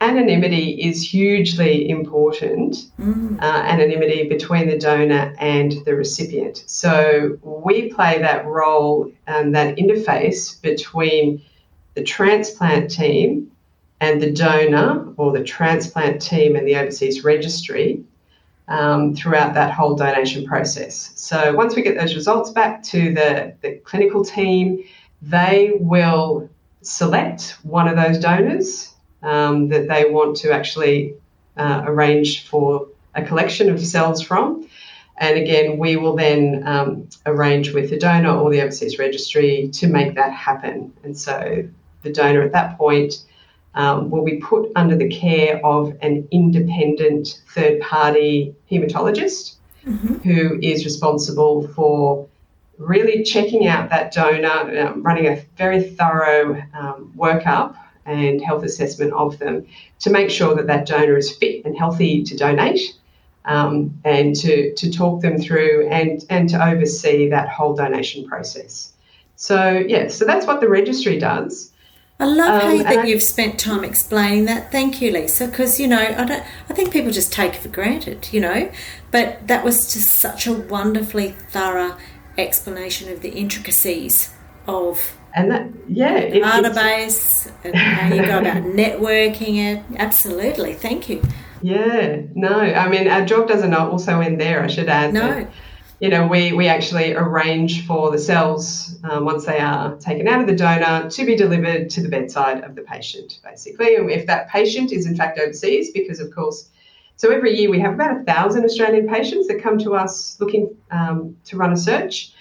anonymity 0.01 0.71
is 0.81 1.07
hugely 1.07 1.87
important 1.87 2.75
mm. 2.99 3.39
uh, 3.39 3.45
anonymity 3.45 4.27
between 4.27 4.67
the 4.67 4.77
donor 4.77 5.33
and 5.39 5.73
the 5.85 5.95
recipient 5.95 6.63
so 6.65 7.37
we 7.43 7.93
play 7.93 8.19
that 8.19 8.45
role 8.45 9.11
and 9.27 9.55
that 9.55 9.77
interface 9.77 10.59
between 10.61 11.41
the 11.93 12.03
transplant 12.03 12.89
team 12.89 13.49
and 13.99 14.19
the 14.19 14.31
donor 14.31 15.13
or 15.17 15.31
the 15.31 15.43
transplant 15.43 16.19
team 16.19 16.55
and 16.55 16.67
the 16.67 16.75
overseas 16.75 17.23
registry 17.23 18.03
um, 18.67 19.15
throughout 19.15 19.53
that 19.53 19.71
whole 19.71 19.95
donation 19.95 20.43
process 20.45 21.11
so 21.15 21.53
once 21.53 21.75
we 21.75 21.83
get 21.83 21.95
those 21.95 22.15
results 22.15 22.49
back 22.49 22.81
to 22.81 23.13
the, 23.13 23.53
the 23.61 23.75
clinical 23.83 24.25
team 24.25 24.83
they 25.21 25.73
will 25.79 26.49
select 26.81 27.57
one 27.61 27.87
of 27.87 27.95
those 27.95 28.17
donors 28.17 28.90
um, 29.21 29.69
that 29.69 29.87
they 29.87 30.09
want 30.09 30.37
to 30.37 30.51
actually 30.51 31.15
uh, 31.57 31.83
arrange 31.85 32.47
for 32.47 32.87
a 33.15 33.23
collection 33.23 33.69
of 33.69 33.79
cells 33.79 34.21
from. 34.21 34.67
And 35.17 35.37
again, 35.37 35.77
we 35.77 35.97
will 35.97 36.15
then 36.15 36.63
um, 36.65 37.07
arrange 37.25 37.73
with 37.73 37.89
the 37.89 37.97
donor 37.97 38.31
or 38.31 38.49
the 38.49 38.61
overseas 38.61 38.97
registry 38.97 39.69
to 39.73 39.87
make 39.87 40.15
that 40.15 40.33
happen. 40.33 40.93
And 41.03 41.17
so 41.17 41.67
the 42.01 42.11
donor 42.11 42.41
at 42.41 42.53
that 42.53 42.77
point 42.77 43.23
um, 43.75 44.09
will 44.09 44.25
be 44.25 44.37
put 44.37 44.71
under 44.75 44.95
the 44.95 45.09
care 45.09 45.63
of 45.65 45.95
an 46.01 46.27
independent 46.31 47.41
third 47.53 47.79
party 47.81 48.55
hematologist 48.69 49.55
mm-hmm. 49.85 50.15
who 50.27 50.59
is 50.61 50.85
responsible 50.85 51.67
for 51.69 52.27
really 52.77 53.23
checking 53.23 53.67
out 53.67 53.89
that 53.89 54.11
donor, 54.11 54.79
um, 54.79 55.03
running 55.03 55.27
a 55.27 55.45
very 55.55 55.83
thorough 55.83 56.61
um, 56.73 57.13
workup 57.15 57.75
and 58.05 58.41
health 58.41 58.63
assessment 58.63 59.13
of 59.13 59.37
them 59.39 59.65
to 59.99 60.09
make 60.09 60.29
sure 60.29 60.55
that 60.55 60.67
that 60.67 60.85
donor 60.85 61.17
is 61.17 61.35
fit 61.35 61.63
and 61.65 61.77
healthy 61.77 62.23
to 62.23 62.35
donate 62.35 62.97
um, 63.45 63.99
and 64.05 64.35
to, 64.35 64.73
to 64.75 64.91
talk 64.91 65.21
them 65.21 65.39
through 65.39 65.87
and, 65.89 66.25
and 66.29 66.49
to 66.49 66.65
oversee 66.65 67.29
that 67.29 67.49
whole 67.49 67.75
donation 67.75 68.27
process. 68.27 68.93
So, 69.35 69.83
yeah, 69.87 70.07
so 70.07 70.25
that's 70.25 70.45
what 70.45 70.61
the 70.61 70.69
registry 70.69 71.17
does. 71.17 71.71
I 72.19 72.25
love 72.25 72.61
um, 72.61 72.77
how 72.77 72.83
that 72.83 72.99
I, 72.99 73.03
you've 73.05 73.23
spent 73.23 73.59
time 73.59 73.83
explaining 73.83 74.45
that. 74.45 74.71
Thank 74.71 75.01
you, 75.01 75.11
Lisa, 75.11 75.47
because 75.47 75.79
you 75.79 75.87
know 75.87 75.97
I 75.97 76.23
don't. 76.23 76.43
I 76.69 76.73
think 76.73 76.93
people 76.93 77.09
just 77.09 77.33
take 77.33 77.55
it 77.55 77.61
for 77.61 77.69
granted, 77.69 78.29
you 78.31 78.39
know, 78.39 78.71
but 79.09 79.47
that 79.47 79.65
was 79.65 79.91
just 79.91 80.17
such 80.17 80.45
a 80.45 80.53
wonderfully 80.53 81.31
thorough 81.49 81.97
explanation 82.37 83.11
of 83.11 83.23
the 83.23 83.29
intricacies 83.29 84.35
of 84.67 85.17
and 85.33 85.51
that 85.51 85.67
yeah 85.87 86.17
it, 86.17 86.43
database 86.43 87.51
and 87.63 87.75
how 87.75 88.13
you 88.13 88.25
go 88.25 88.39
about 88.39 88.63
networking 88.63 89.57
it. 89.57 89.83
Absolutely, 89.97 90.73
thank 90.73 91.09
you. 91.09 91.21
Yeah, 91.61 92.21
no, 92.33 92.59
I 92.59 92.89
mean 92.89 93.07
our 93.07 93.25
job 93.25 93.47
doesn't 93.47 93.73
also 93.73 94.19
end 94.19 94.39
there. 94.39 94.63
I 94.63 94.67
should 94.67 94.89
add. 94.89 95.13
No. 95.13 95.27
That, 95.27 95.51
you 96.01 96.09
know, 96.09 96.25
we, 96.25 96.51
we 96.51 96.67
actually 96.67 97.13
arrange 97.13 97.85
for 97.85 98.09
the 98.09 98.17
cells 98.17 98.97
um, 99.03 99.23
once 99.23 99.45
they 99.45 99.59
are 99.59 99.95
taken 99.97 100.27
out 100.27 100.41
of 100.41 100.47
the 100.47 100.55
donor 100.55 101.07
to 101.07 101.25
be 101.25 101.35
delivered 101.35 101.91
to 101.91 102.01
the 102.01 102.09
bedside 102.09 102.63
of 102.63 102.73
the 102.73 102.81
patient, 102.81 103.39
basically. 103.43 103.95
And 103.95 104.09
if 104.09 104.25
that 104.25 104.49
patient 104.49 104.91
is 104.91 105.05
in 105.05 105.15
fact 105.15 105.37
overseas, 105.37 105.91
because 105.91 106.19
of 106.19 106.33
course, 106.33 106.71
so 107.17 107.29
every 107.29 107.55
year 107.55 107.69
we 107.69 107.79
have 107.81 107.93
about 107.93 108.19
a 108.19 108.23
thousand 108.23 108.65
Australian 108.65 109.07
patients 109.07 109.47
that 109.47 109.61
come 109.61 109.77
to 109.77 109.93
us 109.93 110.37
looking 110.39 110.75
um, 110.89 111.37
to 111.45 111.55
run 111.55 111.71
a 111.71 111.77
search. 111.77 112.33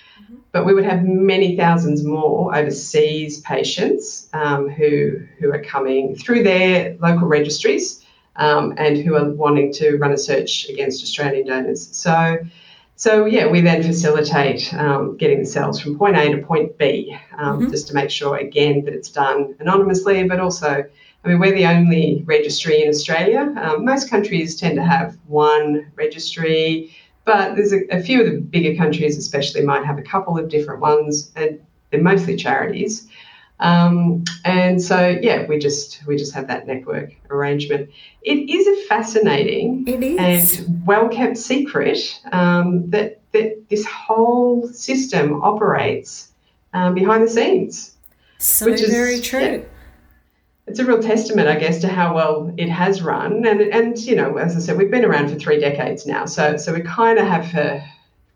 But 0.52 0.64
we 0.64 0.74
would 0.74 0.84
have 0.84 1.04
many 1.04 1.56
thousands 1.56 2.04
more 2.04 2.54
overseas 2.54 3.40
patients 3.40 4.28
um, 4.32 4.68
who 4.68 5.20
who 5.38 5.52
are 5.52 5.62
coming 5.62 6.16
through 6.16 6.42
their 6.42 6.96
local 7.00 7.26
registries 7.26 8.04
um, 8.36 8.74
and 8.76 8.98
who 8.98 9.14
are 9.14 9.30
wanting 9.30 9.72
to 9.74 9.96
run 9.96 10.12
a 10.12 10.18
search 10.18 10.68
against 10.68 11.02
Australian 11.02 11.46
donors. 11.46 11.96
So 11.96 12.38
so 13.00 13.24
yeah, 13.24 13.46
we 13.46 13.62
then 13.62 13.82
facilitate 13.82 14.74
um, 14.74 15.16
getting 15.16 15.38
the 15.38 15.46
cells 15.46 15.80
from 15.80 15.96
point 15.96 16.18
A 16.18 16.32
to 16.32 16.42
point 16.42 16.76
B, 16.76 17.16
um, 17.38 17.60
mm-hmm. 17.60 17.70
just 17.70 17.88
to 17.88 17.94
make 17.94 18.10
sure 18.10 18.36
again 18.36 18.84
that 18.84 18.92
it's 18.92 19.08
done 19.08 19.54
anonymously, 19.58 20.22
but 20.24 20.38
also, 20.38 20.84
I 21.24 21.28
mean, 21.28 21.38
we're 21.38 21.54
the 21.54 21.64
only 21.64 22.22
registry 22.26 22.82
in 22.82 22.90
Australia. 22.90 23.54
Um, 23.56 23.86
most 23.86 24.10
countries 24.10 24.60
tend 24.60 24.76
to 24.76 24.84
have 24.84 25.16
one 25.26 25.90
registry, 25.94 26.94
but 27.30 27.54
there's 27.54 27.72
a, 27.72 27.82
a, 27.92 28.02
few 28.02 28.20
of 28.20 28.26
the 28.26 28.40
bigger 28.40 28.76
countries, 28.76 29.16
especially, 29.16 29.62
might 29.62 29.84
have 29.84 29.98
a 29.98 30.02
couple 30.02 30.36
of 30.36 30.48
different 30.48 30.80
ones, 30.80 31.30
and 31.36 31.60
they're 31.90 32.02
mostly 32.02 32.34
charities. 32.34 33.06
Um, 33.60 34.24
and 34.44 34.82
so, 34.82 35.16
yeah, 35.22 35.46
we 35.46 35.60
just 35.60 36.04
we 36.08 36.16
just 36.16 36.34
have 36.34 36.48
that 36.48 36.66
network 36.66 37.14
arrangement. 37.30 37.88
It 38.22 38.50
is 38.50 38.66
a 38.66 38.88
fascinating 38.88 39.88
and 40.18 40.84
well 40.84 41.08
kept 41.08 41.36
secret 41.36 42.00
um, 42.32 42.90
that 42.90 43.20
that 43.30 43.68
this 43.70 43.86
whole 43.86 44.66
system 44.66 45.40
operates 45.40 46.32
um, 46.72 46.94
behind 46.94 47.22
the 47.22 47.30
scenes. 47.30 47.94
So 48.38 48.66
which 48.66 48.80
is, 48.80 48.90
very 48.90 49.20
true. 49.20 49.64
It's 50.70 50.78
a 50.78 50.84
real 50.84 51.02
testament, 51.02 51.48
I 51.48 51.56
guess, 51.56 51.80
to 51.80 51.88
how 51.88 52.14
well 52.14 52.54
it 52.56 52.68
has 52.68 53.02
run. 53.02 53.44
And 53.44 53.60
and 53.60 53.98
you 53.98 54.14
know, 54.14 54.36
as 54.36 54.56
I 54.56 54.60
said, 54.60 54.78
we've 54.78 54.90
been 54.90 55.04
around 55.04 55.28
for 55.28 55.34
three 55.34 55.58
decades 55.58 56.06
now, 56.06 56.26
so 56.26 56.56
so 56.56 56.72
we 56.72 56.80
kind 56.82 57.18
of 57.18 57.26
have 57.26 57.52
a 57.56 57.84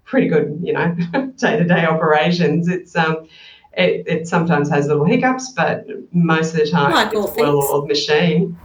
pretty 0.05 0.26
good, 0.26 0.59
you 0.61 0.73
know, 0.73 0.97
day 1.37 1.57
to 1.57 1.64
day 1.64 1.87
operations. 1.87 2.67
It's 2.67 2.97
um 2.97 3.29
it, 3.76 4.05
it 4.07 4.29
sometimes 4.29 4.69
has 4.71 4.88
little 4.88 5.05
hiccups, 5.05 5.53
but 5.53 5.87
most 6.12 6.55
of 6.55 6.61
the 6.61 6.67
time 6.69 6.93
like 6.93 7.12
it's 7.12 7.38
a 7.38 7.41
well-oiled 7.41 7.87
machine. 7.87 8.59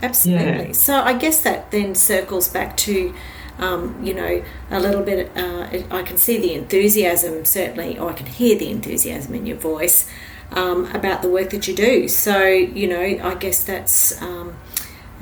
Absolutely. 0.00 0.66
Yeah. 0.66 0.72
So 0.72 1.00
I 1.00 1.14
guess 1.14 1.42
that 1.42 1.72
then 1.72 1.94
circles 1.94 2.48
back 2.48 2.76
to, 2.78 3.14
um, 3.58 4.00
you 4.02 4.14
know, 4.14 4.44
a 4.70 4.80
little 4.80 5.02
bit. 5.02 5.30
Uh, 5.36 5.66
I 5.90 6.02
can 6.02 6.16
see 6.16 6.38
the 6.38 6.54
enthusiasm 6.54 7.44
certainly, 7.44 7.98
or 7.98 8.10
I 8.10 8.14
can 8.14 8.26
hear 8.26 8.56
the 8.56 8.70
enthusiasm 8.70 9.34
in 9.34 9.46
your 9.46 9.58
voice 9.58 10.08
um, 10.56 10.86
about 10.94 11.22
the 11.22 11.28
work 11.28 11.50
that 11.50 11.66
you 11.68 11.74
do. 11.74 12.08
So 12.08 12.46
you 12.46 12.88
know, 12.88 13.00
I 13.00 13.34
guess 13.34 13.64
that's. 13.64 14.20
Um, 14.22 14.56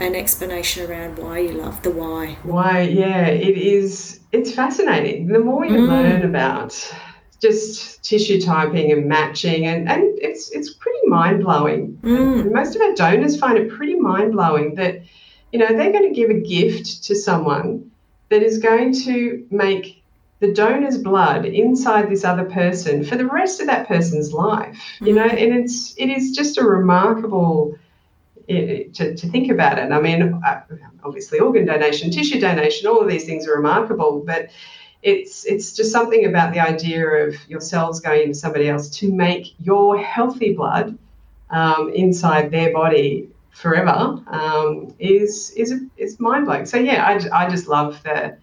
an 0.00 0.14
explanation 0.14 0.90
around 0.90 1.18
why 1.18 1.38
you 1.40 1.52
love 1.52 1.82
the 1.82 1.90
why. 1.90 2.38
Why, 2.42 2.80
yeah, 2.80 3.26
it 3.26 3.58
is. 3.58 4.20
It's 4.32 4.52
fascinating. 4.52 5.28
The 5.28 5.40
more 5.40 5.66
you 5.66 5.76
mm. 5.76 5.88
learn 5.88 6.22
about 6.22 6.72
just 7.40 8.02
tissue 8.02 8.40
typing 8.40 8.92
and 8.92 9.06
matching, 9.06 9.66
and, 9.66 9.88
and 9.88 10.02
it's 10.18 10.50
it's 10.50 10.72
pretty 10.72 11.06
mind 11.06 11.42
blowing. 11.42 11.98
Mm. 12.02 12.52
Most 12.52 12.76
of 12.76 12.82
our 12.82 12.94
donors 12.94 13.38
find 13.38 13.58
it 13.58 13.70
pretty 13.70 13.94
mind 13.94 14.32
blowing 14.32 14.74
that 14.76 15.02
you 15.52 15.58
know 15.58 15.68
they're 15.68 15.92
going 15.92 16.08
to 16.08 16.14
give 16.14 16.30
a 16.30 16.40
gift 16.40 17.04
to 17.04 17.14
someone 17.14 17.90
that 18.30 18.42
is 18.42 18.58
going 18.58 18.94
to 19.04 19.46
make 19.50 19.99
the 20.40 20.52
donor's 20.52 20.98
blood 20.98 21.44
inside 21.44 22.10
this 22.10 22.24
other 22.24 22.44
person 22.44 23.04
for 23.04 23.16
the 23.16 23.26
rest 23.26 23.60
of 23.60 23.66
that 23.66 23.86
person's 23.86 24.32
life. 24.32 24.78
You 25.00 25.14
know, 25.14 25.26
and 25.26 25.54
it's 25.54 25.94
it 25.96 26.08
is 26.08 26.32
just 26.32 26.58
a 26.58 26.64
remarkable. 26.64 27.78
to, 28.48 29.14
to 29.14 29.28
think 29.30 29.48
about 29.50 29.78
it. 29.78 29.92
I 29.92 30.00
mean, 30.00 30.20
uh, 30.44 30.62
obviously, 31.04 31.38
organ 31.38 31.66
donation, 31.66 32.10
tissue 32.10 32.40
donation, 32.40 32.88
all 32.88 33.00
of 33.00 33.08
these 33.08 33.24
things 33.24 33.46
are 33.46 33.54
remarkable, 33.54 34.24
but 34.26 34.50
it's 35.02 35.46
it's 35.46 35.72
just 35.72 35.92
something 35.92 36.26
about 36.26 36.52
the 36.52 36.60
idea 36.60 37.06
of 37.06 37.34
your 37.48 37.60
cells 37.60 38.00
going 38.00 38.22
into 38.22 38.34
somebody 38.34 38.68
else 38.68 38.88
to 38.98 39.12
make 39.12 39.54
your 39.58 39.98
healthy 39.98 40.52
blood 40.52 40.98
um, 41.50 41.92
inside 41.94 42.50
their 42.50 42.72
body 42.72 43.28
forever 43.50 44.22
um, 44.28 44.94
is 44.98 45.52
is 45.56 45.74
is 45.96 46.20
mind 46.20 46.46
blowing. 46.46 46.66
So 46.66 46.76
yeah, 46.76 47.04
I, 47.04 47.44
I 47.44 47.48
just 47.48 47.66
love 47.68 48.02
the 48.02 48.36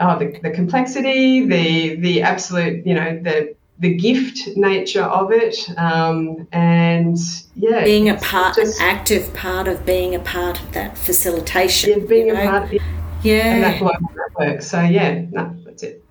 oh 0.00 0.18
the, 0.18 0.38
the 0.42 0.50
complexity, 0.50 1.46
the 1.46 1.96
the 1.96 2.22
absolute 2.22 2.86
you 2.86 2.94
know 2.94 3.20
the 3.22 3.54
the 3.80 3.94
gift 3.94 4.56
nature 4.56 5.04
of 5.04 5.30
it, 5.30 5.56
um, 5.76 6.48
and 6.52 7.16
yeah, 7.54 7.84
being 7.84 8.08
a 8.08 8.16
part, 8.16 8.56
just, 8.56 8.80
an 8.80 8.88
active 8.88 9.32
part 9.34 9.68
of 9.68 9.86
being 9.86 10.14
a 10.14 10.20
part 10.20 10.60
of 10.60 10.72
that 10.72 10.98
facilitation. 10.98 11.90
Yeah, 11.90 12.06
being 12.06 12.26
you 12.28 12.34
know? 12.34 12.42
a 12.42 12.50
part. 12.50 12.74
Of, 12.74 12.82
yeah, 13.22 13.54
and 13.54 13.62
that 13.64 13.78
global 13.78 14.10
network. 14.16 14.62
So 14.62 14.80
yeah, 14.80 15.24
no, 15.30 15.54
that's 15.64 15.82
it. 15.82 16.04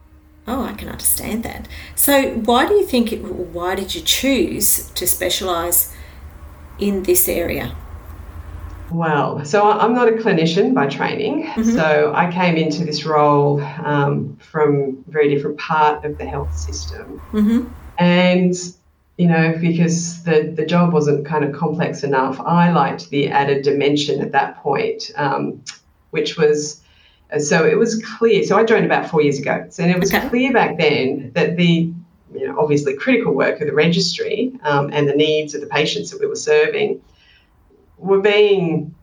Oh, 0.47 0.63
I 0.63 0.73
can 0.73 0.87
understand 0.87 1.43
that. 1.43 1.67
So, 1.95 2.31
why 2.35 2.67
do 2.67 2.73
you 2.75 2.85
think? 2.85 3.11
It, 3.11 3.17
why 3.17 3.75
did 3.75 3.95
you 3.95 4.01
choose 4.01 4.89
to 4.91 5.05
specialise 5.05 5.93
in 6.79 7.03
this 7.03 7.27
area? 7.27 7.75
Well, 8.91 9.43
so 9.43 9.69
I'm 9.69 9.93
not 9.93 10.07
a 10.07 10.13
clinician 10.13 10.73
by 10.73 10.87
training. 10.87 11.43
Mm-hmm. 11.43 11.75
So 11.75 12.13
I 12.15 12.31
came 12.31 12.55
into 12.55 12.85
this 12.85 13.05
role 13.05 13.61
um, 13.61 14.37
from 14.37 15.03
a 15.07 15.11
very 15.11 15.33
different 15.33 15.57
part 15.57 16.05
of 16.05 16.17
the 16.17 16.25
health 16.25 16.57
system. 16.57 17.21
Mm-hmm. 17.31 17.67
And, 17.97 18.53
you 19.17 19.27
know, 19.27 19.57
because 19.59 20.23
the, 20.23 20.53
the 20.55 20.65
job 20.65 20.93
wasn't 20.93 21.25
kind 21.25 21.43
of 21.43 21.53
complex 21.53 22.03
enough, 22.03 22.39
I 22.39 22.71
liked 22.71 23.09
the 23.09 23.29
added 23.29 23.63
dimension 23.63 24.21
at 24.21 24.31
that 24.31 24.57
point, 24.57 25.11
um, 25.15 25.63
which 26.11 26.37
was 26.37 26.81
so 27.39 27.65
it 27.65 27.77
was 27.77 28.01
clear. 28.03 28.43
So 28.43 28.57
I 28.57 28.63
joined 28.63 28.85
about 28.85 29.09
four 29.09 29.21
years 29.21 29.37
ago, 29.37 29.67
and 29.77 29.91
it 29.91 29.99
was 29.99 30.13
okay. 30.13 30.29
clear 30.29 30.53
back 30.53 30.77
then 30.77 31.31
that 31.35 31.57
the 31.57 31.91
you 32.33 32.47
know, 32.47 32.57
obviously 32.57 32.95
critical 32.95 33.33
work 33.33 33.59
of 33.59 33.67
the 33.67 33.73
registry 33.73 34.53
um, 34.63 34.89
and 34.93 35.09
the 35.09 35.13
needs 35.13 35.53
of 35.53 35.59
the 35.59 35.67
patients 35.67 36.09
that 36.11 36.21
we 36.21 36.25
were 36.25 36.37
serving 36.37 37.01
were 37.97 38.21
being, 38.21 38.93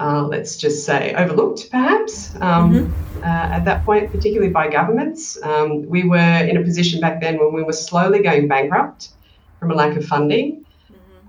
uh, 0.00 0.22
let's 0.22 0.56
just 0.56 0.84
say, 0.84 1.14
overlooked 1.14 1.70
perhaps 1.70 2.34
um, 2.36 2.72
mm-hmm. 2.72 3.22
uh, 3.22 3.56
at 3.56 3.64
that 3.64 3.84
point, 3.84 4.10
particularly 4.10 4.52
by 4.52 4.68
governments. 4.68 5.40
Um, 5.42 5.86
we 5.86 6.04
were 6.04 6.18
in 6.18 6.56
a 6.56 6.62
position 6.62 7.00
back 7.00 7.20
then 7.20 7.38
when 7.38 7.52
we 7.52 7.62
were 7.62 7.72
slowly 7.72 8.22
going 8.22 8.48
bankrupt 8.48 9.10
from 9.58 9.70
a 9.70 9.74
lack 9.74 9.96
of 9.96 10.04
funding. 10.04 10.64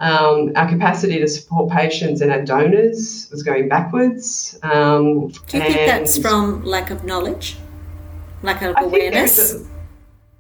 Um, 0.02 0.52
our 0.58 0.68
capacity 0.68 1.20
to 1.20 1.28
support 1.28 1.72
patients 1.72 2.20
and 2.20 2.30
our 2.30 2.44
donors 2.44 3.30
was 3.32 3.44
going 3.44 3.70
backwards. 3.70 4.60
Um, 4.62 5.30
Do 5.30 5.58
you 5.58 5.64
think 5.64 5.88
that's 5.88 6.18
from 6.18 6.66
lack 6.66 6.92
of 6.92 7.06
knowledge, 7.06 7.56
lack 8.44 8.62
of 8.62 8.76
I 8.76 8.82
awareness? 8.82 9.66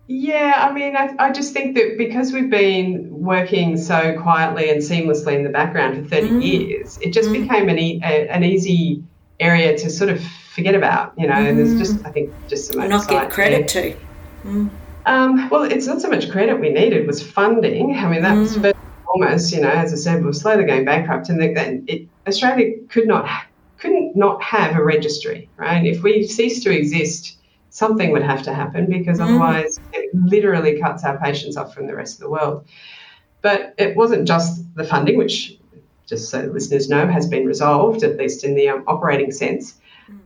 Yeah, 0.07 0.67
I 0.69 0.71
mean, 0.71 0.95
I, 0.95 1.15
I, 1.17 1.31
just 1.31 1.51
think 1.51 1.75
that 1.75 1.97
because 1.97 2.31
we've 2.31 2.49
been 2.49 3.09
working 3.09 3.75
so 3.75 4.19
quietly 4.21 4.69
and 4.69 4.79
seamlessly 4.79 5.35
in 5.35 5.43
the 5.43 5.49
background 5.49 6.03
for 6.03 6.15
30 6.15 6.29
mm. 6.29 6.43
years, 6.43 6.99
it 7.01 7.11
just 7.11 7.29
mm. 7.29 7.41
became 7.41 7.69
an, 7.69 7.79
e- 7.79 7.99
a, 8.03 8.29
an 8.29 8.43
easy 8.43 9.03
area 9.39 9.75
to 9.75 9.89
sort 9.89 10.11
of 10.11 10.23
forget 10.53 10.75
about, 10.75 11.13
you 11.17 11.25
know, 11.27 11.33
mm. 11.33 11.49
and 11.49 11.57
there's 11.57 11.75
just, 11.79 12.05
I 12.05 12.11
think, 12.11 12.31
just 12.47 12.67
some 12.67 12.87
Not 12.87 13.07
give 13.07 13.29
credit 13.29 13.67
there. 13.67 13.93
to. 13.93 13.97
Mm. 14.43 14.69
Um, 15.07 15.49
well, 15.49 15.63
it's 15.63 15.87
not 15.87 16.01
so 16.01 16.09
much 16.09 16.29
credit 16.29 16.59
we 16.59 16.69
needed 16.69 17.07
was 17.07 17.23
funding. 17.23 17.95
I 17.95 18.07
mean, 18.07 18.21
that 18.21 18.35
was 18.35 18.57
mm 18.57 18.75
almost, 19.15 19.53
you 19.53 19.61
know, 19.61 19.69
as 19.69 19.93
I 19.93 19.95
said, 19.95 20.19
we 20.19 20.25
were 20.25 20.33
slowly 20.33 20.65
going 20.65 20.85
bankrupt, 20.85 21.29
and 21.29 21.41
then 21.41 21.85
it, 21.87 22.07
Australia 22.27 22.73
could 22.89 23.07
not 23.07 23.29
couldn't 23.77 24.15
not 24.15 24.41
have 24.41 24.75
a 24.75 24.83
registry, 24.83 25.49
right? 25.57 25.85
If 25.85 26.03
we 26.03 26.27
cease 26.27 26.63
to 26.63 26.75
exist, 26.75 27.37
something 27.75 28.11
would 28.13 28.23
have 28.23 28.41
to 28.41 28.53
happen 28.53 28.85
because 28.85 29.19
mm. 29.19 29.23
otherwise 29.23 29.81
it 29.91 30.09
literally 30.15 30.79
cuts 30.79 31.03
our 31.03 31.17
patients 31.19 31.57
off 31.57 31.73
from 31.73 31.87
the 31.87 31.93
rest 31.93 32.15
of 32.15 32.21
the 32.21 32.29
world. 32.29 32.65
But 33.41 33.75
it 33.77 33.97
wasn't 33.97 34.25
just 34.25 34.63
the 34.75 34.85
funding, 34.85 35.17
which 35.17 35.57
just 36.05 36.29
so 36.29 36.39
listeners 36.53 36.87
know, 36.87 37.05
has 37.05 37.27
been 37.27 37.45
resolved, 37.45 38.03
at 38.03 38.15
least 38.15 38.45
in 38.45 38.55
the 38.55 38.69
um, 38.69 38.85
operating 38.87 39.29
sense. 39.29 39.81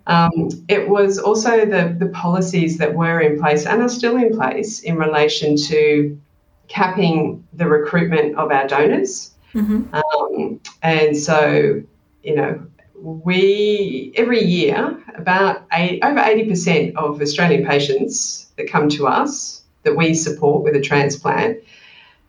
Um, 0.05 0.49
it 0.67 0.89
was 0.89 1.17
also 1.17 1.65
the, 1.65 1.95
the 1.97 2.09
policies 2.09 2.77
that 2.77 2.93
were 2.93 3.19
in 3.19 3.39
place 3.39 3.65
and 3.65 3.81
are 3.81 3.89
still 3.89 4.17
in 4.17 4.37
place 4.37 4.81
in 4.81 4.97
relation 4.97 5.55
to 5.69 6.19
capping 6.67 7.47
the 7.53 7.65
recruitment 7.65 8.35
of 8.35 8.51
our 8.51 8.67
donors. 8.67 9.33
Mm-hmm. 9.55 9.95
Um, 9.95 10.59
and 10.83 11.17
so, 11.17 11.81
you 12.21 12.35
know, 12.35 12.63
we 13.01 14.13
every 14.15 14.43
year 14.43 15.01
about 15.15 15.65
eight, 15.73 16.03
over 16.03 16.19
80% 16.19 16.95
of 16.95 17.21
Australian 17.21 17.65
patients 17.65 18.51
that 18.57 18.69
come 18.69 18.89
to 18.89 19.07
us 19.07 19.63
that 19.83 19.95
we 19.95 20.13
support 20.13 20.63
with 20.63 20.75
a 20.75 20.81
transplant 20.81 21.59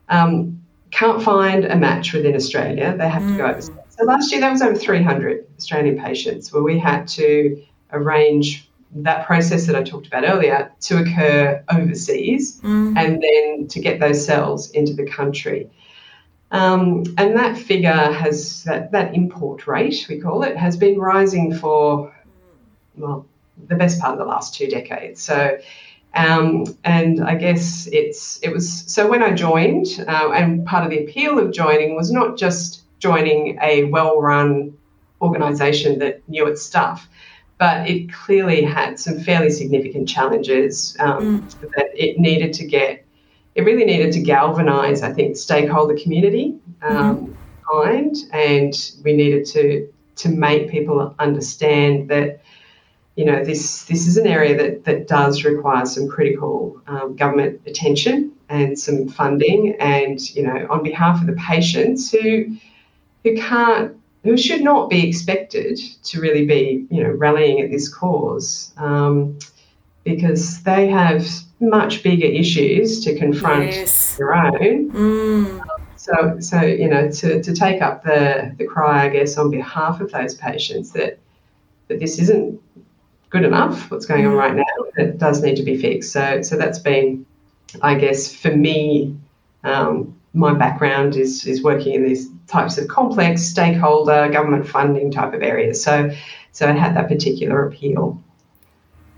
um, 0.09 0.61
can't 0.91 1.23
find 1.23 1.65
a 1.65 1.77
match 1.77 2.12
within 2.12 2.35
Australia. 2.35 2.95
They 2.97 3.09
have 3.09 3.23
mm. 3.23 3.33
to 3.33 3.37
go 3.37 3.45
mm. 3.45 3.50
overseas. 3.50 3.77
So 3.91 4.05
last 4.05 4.33
year, 4.33 4.41
that 4.41 4.50
was 4.50 4.62
over 4.62 4.75
300 4.75 5.47
Australian 5.59 5.99
patients 5.99 6.53
where 6.53 6.62
we 6.62 6.79
had 6.79 7.07
to 7.09 7.62
arrange 7.93 8.69
that 8.93 9.25
process 9.27 9.67
that 9.67 9.77
I 9.77 9.83
talked 9.83 10.07
about 10.07 10.25
earlier 10.25 10.73
to 10.81 10.99
occur 10.99 11.62
overseas 11.71 12.61
mm. 12.61 12.97
and 12.97 13.23
then 13.23 13.69
to 13.69 13.81
get 13.81 14.00
those 14.00 14.25
cells 14.25 14.71
into 14.71 14.95
the 14.95 15.07
country. 15.07 15.71
Um, 16.52 17.04
and 17.16 17.37
that 17.37 17.57
figure 17.57 17.92
has, 17.92 18.64
that, 18.64 18.90
that 18.92 19.14
import 19.14 19.66
rate, 19.66 20.07
we 20.09 20.21
call 20.21 20.42
it, 20.42 20.57
has 20.57 20.76
been 20.76 20.99
rising 20.99 21.54
for, 21.54 22.14
well, 22.97 23.26
the 23.69 23.76
best 23.76 24.00
part 24.00 24.12
of 24.12 24.19
the 24.19 24.25
last 24.25 24.54
two 24.54 24.66
decades. 24.66 25.23
So 25.23 25.59
um, 26.14 26.64
and 26.85 27.23
I 27.23 27.37
guess 27.37 27.88
it's 27.92 28.40
it 28.42 28.52
was 28.52 28.69
so 28.92 29.09
when 29.09 29.23
I 29.23 29.33
joined, 29.33 30.04
uh, 30.09 30.30
and 30.33 30.66
part 30.66 30.85
of 30.85 30.90
the 30.90 31.04
appeal 31.04 31.38
of 31.38 31.52
joining 31.52 31.95
was 31.95 32.11
not 32.11 32.37
just 32.37 32.83
joining 32.99 33.59
a 33.62 33.85
well-run 33.85 34.76
organisation 35.21 35.99
that 36.00 36.28
knew 36.28 36.47
its 36.47 36.62
stuff, 36.62 37.09
but 37.59 37.88
it 37.88 38.12
clearly 38.12 38.62
had 38.62 38.99
some 38.99 39.21
fairly 39.21 39.50
significant 39.50 40.09
challenges 40.09 40.97
um, 40.99 41.42
mm. 41.42 41.61
that 41.73 41.90
it 41.95 42.19
needed 42.19 42.52
to 42.54 42.66
get. 42.66 43.04
It 43.54 43.62
really 43.62 43.85
needed 43.85 44.12
to 44.12 44.21
galvanise, 44.21 45.02
I 45.02 45.12
think, 45.12 45.37
stakeholder 45.37 45.97
community 45.97 46.59
um, 46.83 47.26
mm 47.26 47.37
behind, 47.71 48.16
and 48.33 48.75
we 49.04 49.12
needed 49.12 49.47
to 49.47 49.88
to 50.16 50.28
make 50.28 50.71
people 50.71 51.14
understand 51.21 52.09
that 52.11 52.40
you 53.16 53.25
know, 53.25 53.45
this 53.45 53.85
this 53.85 54.07
is 54.07 54.16
an 54.16 54.26
area 54.26 54.57
that 54.57 54.85
that 54.85 55.07
does 55.07 55.45
require 55.45 55.85
some 55.85 56.09
critical 56.09 56.80
um, 56.87 57.16
government 57.16 57.61
attention 57.66 58.33
and 58.49 58.78
some 58.78 59.09
funding, 59.09 59.76
and 59.78 60.35
you 60.35 60.42
know, 60.42 60.66
on 60.71 60.83
behalf 60.83 61.21
of 61.21 61.26
the 61.26 61.35
patients 61.35 62.11
who 62.11 62.57
who 63.25 63.37
can't 63.37 63.95
who 64.25 64.37
should 64.37 64.62
not 64.62 64.88
be 64.88 65.07
expected 65.07 65.78
to 66.04 66.21
really 66.21 66.47
be 66.47 66.87
you 66.90 67.02
know 67.02 67.11
rallying 67.11 67.61
at 67.61 67.71
this 67.71 67.92
cause 67.92 68.73
um, 68.78 69.38
because 70.04 70.62
they 70.62 70.87
have 70.88 71.26
much 71.61 72.02
bigger 72.02 72.26
issues 72.26 73.05
to 73.05 73.17
confront 73.19 73.67
yes. 73.67 74.17
their 74.17 74.35
own. 74.35 74.90
Mm. 74.90 75.62
So, 75.97 76.40
so 76.40 76.62
you 76.62 76.88
know, 76.88 77.11
to, 77.11 77.43
to 77.43 77.55
take 77.55 77.83
up 77.83 78.02
the, 78.02 78.55
the 78.57 78.64
cry, 78.64 79.05
I 79.05 79.09
guess, 79.11 79.37
on 79.37 79.50
behalf 79.50 80.00
of 80.00 80.11
those 80.11 80.35
patients 80.35 80.93
that 80.93 81.19
that 81.88 81.99
this 81.99 82.19
isn't 82.19 82.61
good 83.31 83.45
enough. 83.45 83.90
What's 83.90 84.07
going 84.07 84.26
on 84.26 84.35
right 84.35 84.55
now? 84.55 84.64
It 84.97 85.19
does 85.19 85.43
need 85.43 85.57
to 85.57 85.62
be 85.62 85.76
fixed. 85.76 86.12
So, 86.12 86.40
so 86.43 86.57
that's 86.57 86.79
been, 86.79 87.26
I 87.83 87.97
guess, 87.97 88.35
for 88.35 88.55
me, 88.55 89.17
um, 89.64 90.17
my 90.33 90.55
background 90.55 91.17
is 91.17 91.45
is 91.47 91.62
working 91.62 91.95
in 91.95 92.05
these 92.05 92.29
types 92.47 92.79
of 92.79 92.88
complex 92.88 93.43
stakeholder 93.43 94.29
government 94.31 94.67
funding 94.67 95.11
type 95.11 95.35
of 95.35 95.43
areas. 95.43 95.83
So, 95.83 96.11
so 96.52 96.69
it 96.69 96.76
had 96.76 96.97
that 96.97 97.09
particular 97.09 97.67
appeal. 97.67 98.23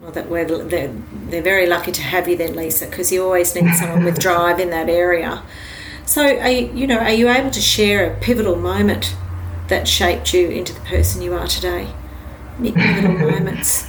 Well, 0.03 0.11
that 0.11 0.29
we're, 0.29 0.45
they're, 0.45 0.93
they're 1.29 1.43
very 1.43 1.69
lucky 1.69 1.93
to 1.93 2.03
have 2.03 2.27
you 2.27 2.37
then, 2.37 2.57
Lisa, 2.57 2.87
because 2.87 3.13
you 3.13 3.23
always 3.23 3.55
need 3.55 3.73
someone 3.75 4.03
with 4.03 4.19
drive 4.19 4.59
in 4.59 4.71
that 4.71 4.89
area. 4.89 5.45
So, 6.07 6.23
are 6.41 6.51
you, 6.51 6.73
you 6.75 6.87
know, 6.89 6.99
are 6.99 7.13
you 7.13 7.29
able 7.29 7.53
to 7.53 7.61
share 7.61 8.13
a 8.13 8.19
pivotal 8.19 8.57
moment 8.57 9.15
that 9.69 9.87
shaped 9.87 10.35
you 10.35 10.49
into 10.49 10.75
the 10.75 10.81
person 10.81 11.23
you 11.23 11.35
are 11.35 11.47
today? 11.47 11.87
Any 12.59 12.73
pivotal 12.73 13.13
moments? 13.31 13.87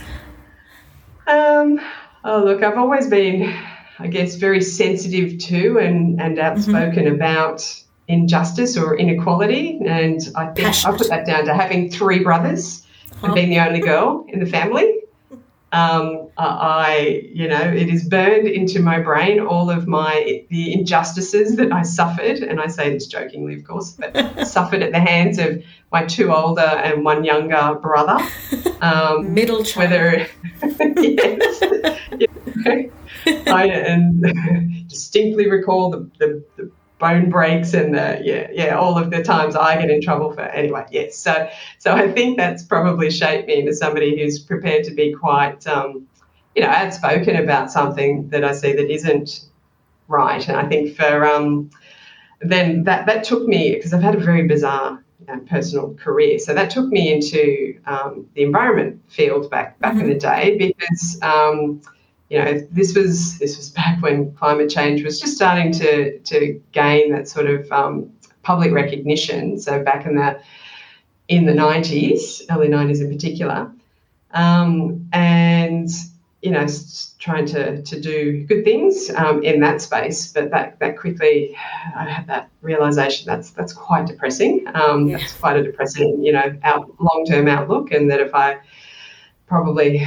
Um, 1.25 1.81
oh, 2.23 2.43
look, 2.43 2.61
I've 2.61 2.77
always 2.77 3.09
been, 3.09 3.51
I 3.97 4.05
guess, 4.05 4.35
very 4.35 4.61
sensitive 4.61 5.39
to 5.39 5.79
and, 5.79 6.21
and 6.21 6.37
outspoken 6.37 7.05
mm-hmm. 7.05 7.15
about 7.15 7.67
injustice 8.07 8.77
or 8.77 8.95
inequality. 8.99 9.79
And 9.83 10.19
I 10.35 10.45
think 10.45 10.67
Passionate. 10.67 10.93
I 10.93 10.97
put 10.99 11.09
that 11.09 11.25
down 11.25 11.45
to 11.45 11.55
having 11.55 11.89
three 11.89 12.19
brothers 12.19 12.85
and 13.23 13.31
oh. 13.31 13.33
being 13.33 13.49
the 13.49 13.59
only 13.59 13.79
girl 13.79 14.27
in 14.27 14.39
the 14.39 14.45
family. 14.45 14.99
Um, 15.73 16.29
I, 16.37 17.23
you 17.33 17.47
know, 17.47 17.59
it 17.59 17.89
is 17.89 18.07
burned 18.07 18.47
into 18.47 18.79
my 18.79 18.99
brain 18.99 19.39
all 19.39 19.71
of 19.71 19.87
my 19.87 20.45
the 20.49 20.71
injustices 20.71 21.55
that 21.55 21.71
I 21.71 21.81
suffered, 21.81 22.39
and 22.43 22.61
I 22.61 22.67
say 22.67 22.91
this 22.91 23.07
jokingly, 23.07 23.55
of 23.55 23.63
course, 23.63 23.91
but 23.91 24.45
suffered 24.47 24.83
at 24.83 24.91
the 24.91 24.99
hands 24.99 25.39
of 25.39 25.63
my 25.91 26.05
two 26.05 26.31
older 26.31 26.61
and 26.61 27.03
one 27.03 27.23
younger 27.23 27.75
brother. 27.81 28.23
Um, 28.83 29.33
Middle 29.33 29.63
child. 29.63 29.91
Whether, 29.91 30.27
yes, 30.97 31.63
I 33.47 33.65
and 33.67 34.89
distinctly 34.89 35.49
recall 35.49 35.89
the, 35.89 36.09
the, 36.19 36.43
the 36.57 36.71
bone 37.03 37.29
breaks 37.29 37.73
and 37.73 37.93
the 37.93 38.21
yeah 38.23 38.47
yeah 38.51 38.77
all 38.77 38.97
of 38.97 39.11
the 39.11 39.21
times 39.21 39.57
I 39.57 39.75
get 39.75 39.89
in 39.89 40.01
trouble 40.01 40.31
for 40.31 40.41
anyway 40.41 40.85
yes. 40.89 41.17
So 41.17 41.49
so 41.77 41.93
I 41.93 42.09
think 42.09 42.37
that's 42.37 42.63
probably 42.63 43.11
shaped 43.11 43.47
me 43.47 43.59
into 43.59 43.75
somebody 43.75 44.17
who's 44.17 44.39
prepared 44.39 44.85
to 44.85 44.91
be 44.91 45.13
quite 45.13 45.67
um, 45.67 46.07
you 46.55 46.61
know 46.61 46.69
outspoken 46.69 47.35
about 47.35 47.71
something 47.71 48.29
that 48.29 48.45
I 48.45 48.53
see 48.53 48.71
that 48.73 48.89
isn't 48.89 49.49
right. 50.07 50.47
And 50.47 50.57
I 50.57 50.65
think 50.69 50.95
for 50.95 51.25
um, 51.25 51.69
then 52.39 52.83
that 52.85 53.05
that 53.07 53.25
took 53.25 53.47
me 53.47 53.73
because 53.75 53.93
I've 53.93 54.01
had 54.01 54.15
a 54.15 54.23
very 54.31 54.47
bizarre 54.47 55.03
uh, 55.27 55.39
personal 55.49 55.93
career. 55.95 56.39
So 56.39 56.53
that 56.53 56.69
took 56.69 56.87
me 56.87 57.11
into 57.11 57.77
um, 57.85 58.27
the 58.33 58.43
environment 58.43 59.01
field 59.09 59.49
back 59.49 59.77
back 59.79 59.95
mm-hmm. 59.95 60.03
in 60.03 60.09
the 60.09 60.19
day 60.19 60.57
because 60.57 61.19
um, 61.21 61.81
you 62.33 62.39
know, 62.39 62.67
this 62.71 62.95
was 62.95 63.37
this 63.37 63.57
was 63.57 63.69
back 63.69 64.01
when 64.01 64.33
climate 64.33 64.67
change 64.67 65.03
was 65.03 65.19
just 65.19 65.35
starting 65.35 65.71
to 65.73 66.17
to 66.17 66.59
gain 66.71 67.11
that 67.11 67.27
sort 67.27 67.45
of 67.45 67.71
um, 67.71 68.11
public 68.41 68.71
recognition. 68.71 69.59
So 69.59 69.83
back 69.83 70.07
in 70.07 70.15
the 70.15 70.41
in 71.27 71.45
the 71.45 71.53
90s, 71.53 72.41
early 72.49 72.69
90s 72.69 73.01
in 73.01 73.09
particular, 73.09 73.71
um, 74.31 75.07
and 75.13 75.87
you 76.41 76.49
know, 76.49 76.65
trying 77.19 77.45
to 77.45 77.83
to 77.83 78.01
do 78.01 78.43
good 78.45 78.63
things 78.63 79.11
um, 79.11 79.43
in 79.43 79.59
that 79.59 79.79
space. 79.79 80.33
But 80.33 80.49
that 80.49 80.79
that 80.79 80.97
quickly, 80.97 81.55
I 81.95 82.05
had 82.09 82.25
that 82.25 82.49
realization 82.63 83.27
that's 83.27 83.51
that's 83.51 83.73
quite 83.73 84.07
depressing. 84.07 84.65
Um, 84.73 85.07
yeah. 85.07 85.17
That's 85.17 85.33
quite 85.33 85.55
a 85.55 85.61
depressing, 85.61 86.23
you 86.23 86.31
know, 86.31 86.57
out 86.63 86.89
long 86.99 87.25
term 87.29 87.47
outlook, 87.47 87.91
and 87.91 88.09
that 88.09 88.21
if 88.21 88.33
I 88.33 88.57
probably 89.45 90.03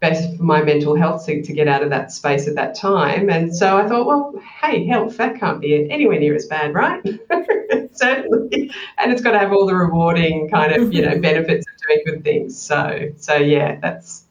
best 0.00 0.36
for 0.36 0.42
my 0.44 0.62
mental 0.62 0.94
health 0.94 1.26
to, 1.26 1.42
to 1.42 1.52
get 1.52 1.66
out 1.66 1.82
of 1.82 1.90
that 1.90 2.12
space 2.12 2.46
at 2.46 2.54
that 2.54 2.74
time. 2.74 3.28
And 3.30 3.54
so 3.54 3.76
I 3.76 3.88
thought, 3.88 4.06
well, 4.06 4.34
hey, 4.62 4.86
health, 4.86 5.16
that 5.16 5.38
can't 5.38 5.60
be 5.60 5.90
anywhere 5.90 6.20
near 6.20 6.34
as 6.34 6.46
bad, 6.46 6.72
right? 6.72 7.02
Certainly. 7.92 8.70
And 8.98 9.12
it's 9.12 9.20
got 9.20 9.32
to 9.32 9.38
have 9.38 9.52
all 9.52 9.66
the 9.66 9.74
rewarding 9.74 10.48
kind 10.50 10.72
of, 10.72 10.92
you 10.92 11.02
know, 11.02 11.18
benefits 11.18 11.66
of 11.66 11.86
doing 11.86 12.02
good 12.06 12.24
things. 12.24 12.56
So, 12.56 13.10
so 13.16 13.34
yeah, 13.34 13.80
that's, 13.80 14.26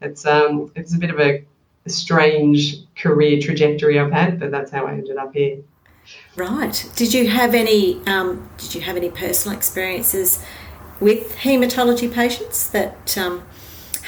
it's, 0.00 0.24
um, 0.24 0.70
it's 0.76 0.94
a 0.94 0.98
bit 0.98 1.10
of 1.10 1.18
a, 1.18 1.44
a 1.84 1.90
strange 1.90 2.76
career 2.94 3.40
trajectory 3.40 3.98
I've 3.98 4.12
had, 4.12 4.38
but 4.38 4.52
that's 4.52 4.70
how 4.70 4.86
I 4.86 4.92
ended 4.92 5.16
up 5.16 5.34
here. 5.34 5.58
Right. 6.36 6.88
Did 6.94 7.12
you 7.12 7.28
have 7.28 7.54
any, 7.54 8.00
um, 8.06 8.48
did 8.56 8.76
you 8.76 8.82
have 8.82 8.96
any 8.96 9.10
personal 9.10 9.56
experiences 9.56 10.44
with 11.00 11.34
haematology 11.38 12.12
patients 12.12 12.70
that, 12.70 13.18
um, 13.18 13.42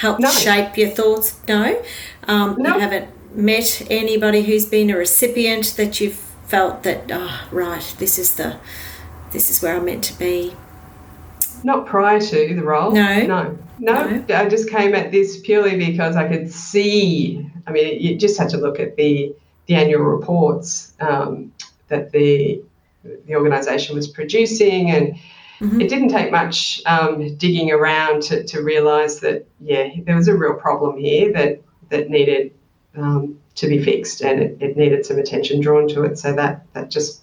helped 0.01 0.21
no. 0.21 0.31
shape 0.31 0.79
your 0.79 0.89
thoughts? 0.89 1.39
No. 1.47 1.83
Um, 2.27 2.57
no. 2.59 2.75
You 2.75 2.81
haven't 2.81 3.37
met 3.37 3.87
anybody 3.91 4.43
who's 4.43 4.65
been 4.65 4.91
a 4.91 4.97
recipient 4.97 5.75
that 5.77 6.01
you've 6.01 6.17
felt 6.47 6.83
that, 6.85 7.11
oh, 7.13 7.49
right, 7.53 7.95
this 7.99 8.19
is 8.19 8.37
the, 8.37 8.59
this 9.33 9.51
is 9.51 9.63
where 9.63 9.77
I'm 9.77 9.85
meant 9.85 10.03
to 10.05 10.19
be. 10.19 10.57
Not 11.63 11.87
prior 11.87 12.19
to 12.19 12.55
the 12.55 12.63
role. 12.63 12.93
No. 12.93 13.27
No. 13.27 13.59
No. 13.79 14.09
no. 14.09 14.35
I 14.35 14.49
just 14.49 14.71
came 14.71 14.95
at 14.95 15.13
this 15.13 15.41
purely 15.41 15.77
because 15.77 16.17
I 16.17 16.27
could 16.27 16.51
see. 16.51 17.47
I 17.67 17.73
mean, 17.73 18.01
you 18.01 18.17
just 18.17 18.39
had 18.39 18.49
to 18.51 18.57
look 18.57 18.81
at 18.81 18.97
the 18.97 19.35
the 19.67 19.75
annual 19.75 20.03
reports 20.03 20.95
um, 21.01 21.53
that 21.89 22.11
the 22.13 22.63
the 23.27 23.35
organisation 23.35 23.95
was 23.95 24.09
producing 24.09 24.91
and 24.91 25.19
Mm-hmm. 25.61 25.81
It 25.81 25.88
didn't 25.88 26.09
take 26.09 26.31
much 26.31 26.81
um, 26.87 27.37
digging 27.37 27.70
around 27.70 28.23
to, 28.25 28.44
to 28.44 28.62
realise 28.62 29.20
that, 29.20 29.46
yeah, 29.61 29.90
there 30.05 30.16
was 30.16 30.29
a 30.29 30.37
real 30.37 30.55
problem 30.55 30.99
here 30.99 31.33
that, 31.33 31.62
that 31.90 32.09
needed 32.09 32.53
um, 32.96 33.38
to 33.57 33.68
be 33.68 33.83
fixed 33.83 34.23
and 34.23 34.40
it, 34.40 34.57
it, 34.61 34.77
needed 34.77 35.05
some 35.05 35.18
attention 35.18 35.61
drawn 35.61 35.87
to 35.88 36.05
it. 36.05 36.18
So 36.18 36.33
that, 36.35 36.64
that 36.73 36.90
just 36.90 37.23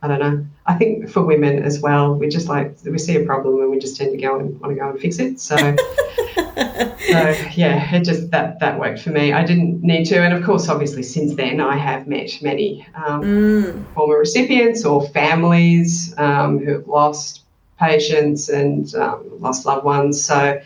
I 0.00 0.06
don't 0.06 0.20
know. 0.20 0.46
I 0.66 0.74
think 0.74 1.08
for 1.08 1.22
women 1.22 1.62
as 1.62 1.80
well, 1.80 2.14
we 2.14 2.28
just 2.28 2.46
like 2.48 2.76
we 2.84 2.98
see 2.98 3.16
a 3.16 3.24
problem 3.24 3.60
and 3.60 3.70
we 3.70 3.78
just 3.78 3.96
tend 3.96 4.12
to 4.12 4.16
go 4.16 4.38
and 4.38 4.60
want 4.60 4.72
to 4.72 4.78
go 4.78 4.90
and 4.90 5.00
fix 5.00 5.18
it. 5.18 5.40
So, 5.40 5.56
so 6.36 7.34
yeah, 7.56 7.94
it 7.94 8.04
just 8.04 8.30
that 8.30 8.60
that 8.60 8.78
worked 8.78 9.00
for 9.00 9.10
me. 9.10 9.32
I 9.32 9.44
didn't 9.44 9.82
need 9.82 10.04
to, 10.06 10.20
and 10.22 10.32
of 10.32 10.44
course, 10.44 10.68
obviously, 10.68 11.02
since 11.02 11.34
then, 11.34 11.60
I 11.60 11.76
have 11.76 12.06
met 12.06 12.30
many 12.40 12.86
um, 12.94 13.22
mm. 13.22 13.94
former 13.94 14.18
recipients 14.18 14.84
or 14.84 15.08
families 15.08 16.14
um, 16.16 16.58
who 16.60 16.74
have 16.74 16.86
lost 16.86 17.37
patients 17.78 18.48
and 18.48 18.94
um, 18.94 19.40
lost 19.40 19.66
loved 19.66 19.84
ones. 19.84 20.24
So, 20.24 20.60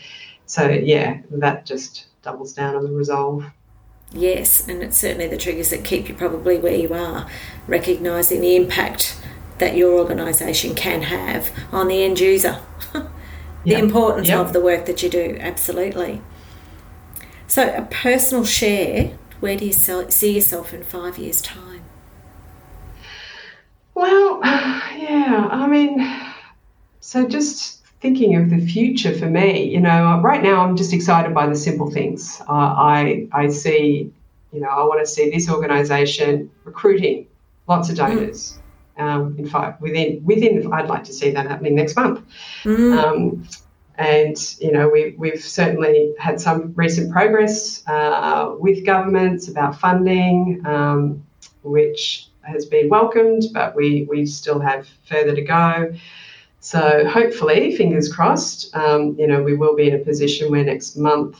so 0.46 0.68
yeah, 0.68 1.20
that 1.30 1.66
just 1.66 2.06
doubles 2.22 2.52
down 2.52 2.74
on 2.76 2.84
the 2.84 2.92
resolve. 2.92 3.44
Yes, 4.14 4.68
and 4.68 4.82
it's 4.82 4.98
certainly 4.98 5.26
the 5.26 5.38
triggers 5.38 5.70
that 5.70 5.84
keep 5.84 6.08
you 6.08 6.14
probably 6.14 6.58
where 6.58 6.74
you 6.74 6.92
are, 6.92 7.26
recognising 7.66 8.42
the 8.42 8.56
impact 8.56 9.18
that 9.58 9.76
your 9.76 9.98
organisation 9.98 10.74
can 10.74 11.02
have 11.02 11.50
on 11.70 11.88
the 11.88 12.02
end 12.02 12.20
user. 12.20 12.60
the 12.92 13.08
yep. 13.64 13.82
importance 13.82 14.28
yep. 14.28 14.38
of 14.38 14.52
the 14.52 14.60
work 14.60 14.86
that 14.86 15.02
you 15.02 15.08
do, 15.08 15.38
absolutely. 15.40 16.20
So, 17.46 17.74
a 17.74 17.82
personal 17.82 18.44
share, 18.44 19.16
where 19.40 19.56
do 19.56 19.66
you 19.66 19.72
see 19.72 20.34
yourself 20.34 20.74
in 20.74 20.82
five 20.84 21.16
years' 21.16 21.40
time? 21.40 21.84
Well, 23.94 24.40
yeah, 24.44 25.48
I 25.50 25.66
mean, 25.66 26.00
so 27.02 27.26
just 27.26 27.82
thinking 28.00 28.36
of 28.36 28.48
the 28.48 28.64
future 28.64 29.12
for 29.12 29.26
me, 29.26 29.64
you 29.64 29.80
know, 29.80 30.20
right 30.22 30.42
now 30.42 30.60
I'm 30.64 30.76
just 30.76 30.92
excited 30.92 31.34
by 31.34 31.46
the 31.48 31.56
simple 31.56 31.90
things. 31.90 32.40
Uh, 32.48 32.52
I 32.52 33.28
I 33.32 33.48
see, 33.48 34.12
you 34.52 34.60
know, 34.60 34.68
I 34.68 34.84
want 34.84 35.00
to 35.00 35.06
see 35.06 35.28
this 35.28 35.50
organisation 35.50 36.48
recruiting 36.64 37.26
lots 37.68 37.90
of 37.90 37.96
donors. 37.96 38.58
Mm. 38.98 39.02
Um, 39.02 39.36
in 39.36 39.48
fact, 39.48 39.80
within 39.80 40.22
within, 40.24 40.72
I'd 40.72 40.88
like 40.88 41.04
to 41.04 41.12
see 41.12 41.30
that 41.32 41.46
happening 41.46 41.74
next 41.74 41.96
month. 41.96 42.22
Mm. 42.62 42.98
Um, 42.98 43.48
and 43.96 44.36
you 44.60 44.70
know, 44.70 44.88
we, 44.88 45.14
we've 45.18 45.42
certainly 45.42 46.14
had 46.18 46.40
some 46.40 46.72
recent 46.76 47.12
progress 47.12 47.82
uh, 47.88 48.54
with 48.58 48.86
governments 48.86 49.48
about 49.48 49.78
funding, 49.78 50.64
um, 50.64 51.24
which 51.62 52.28
has 52.42 52.64
been 52.64 52.88
welcomed, 52.88 53.42
but 53.52 53.74
we 53.74 54.06
we 54.08 54.24
still 54.24 54.60
have 54.60 54.88
further 55.08 55.34
to 55.34 55.42
go. 55.42 55.94
So 56.64 57.04
hopefully, 57.08 57.74
fingers 57.76 58.10
crossed, 58.10 58.74
um, 58.76 59.16
you 59.18 59.26
know, 59.26 59.42
we 59.42 59.56
will 59.56 59.74
be 59.74 59.88
in 59.88 59.96
a 59.96 59.98
position 59.98 60.48
where 60.48 60.62
next 60.62 60.96
month, 60.96 61.36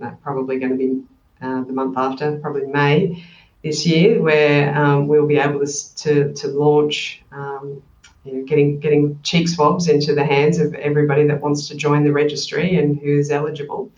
no, 0.00 0.18
probably 0.20 0.58
going 0.58 0.72
to 0.72 0.76
be 0.76 1.04
uh, 1.40 1.62
the 1.62 1.72
month 1.72 1.96
after, 1.96 2.36
probably 2.38 2.66
May 2.66 3.24
this 3.62 3.86
year, 3.86 4.20
where 4.20 4.76
um, 4.76 5.06
we'll 5.06 5.28
be 5.28 5.36
able 5.36 5.64
to, 5.64 5.94
to, 5.94 6.32
to 6.32 6.48
launch, 6.48 7.22
um, 7.30 7.80
you 8.24 8.32
know, 8.32 8.44
getting, 8.44 8.80
getting 8.80 9.16
cheek 9.22 9.48
swabs 9.48 9.86
into 9.86 10.12
the 10.12 10.24
hands 10.24 10.58
of 10.58 10.74
everybody 10.74 11.24
that 11.28 11.40
wants 11.40 11.68
to 11.68 11.76
join 11.76 12.02
the 12.02 12.12
registry 12.12 12.78
and 12.78 12.98
who's 12.98 13.30
eligible. 13.30 13.92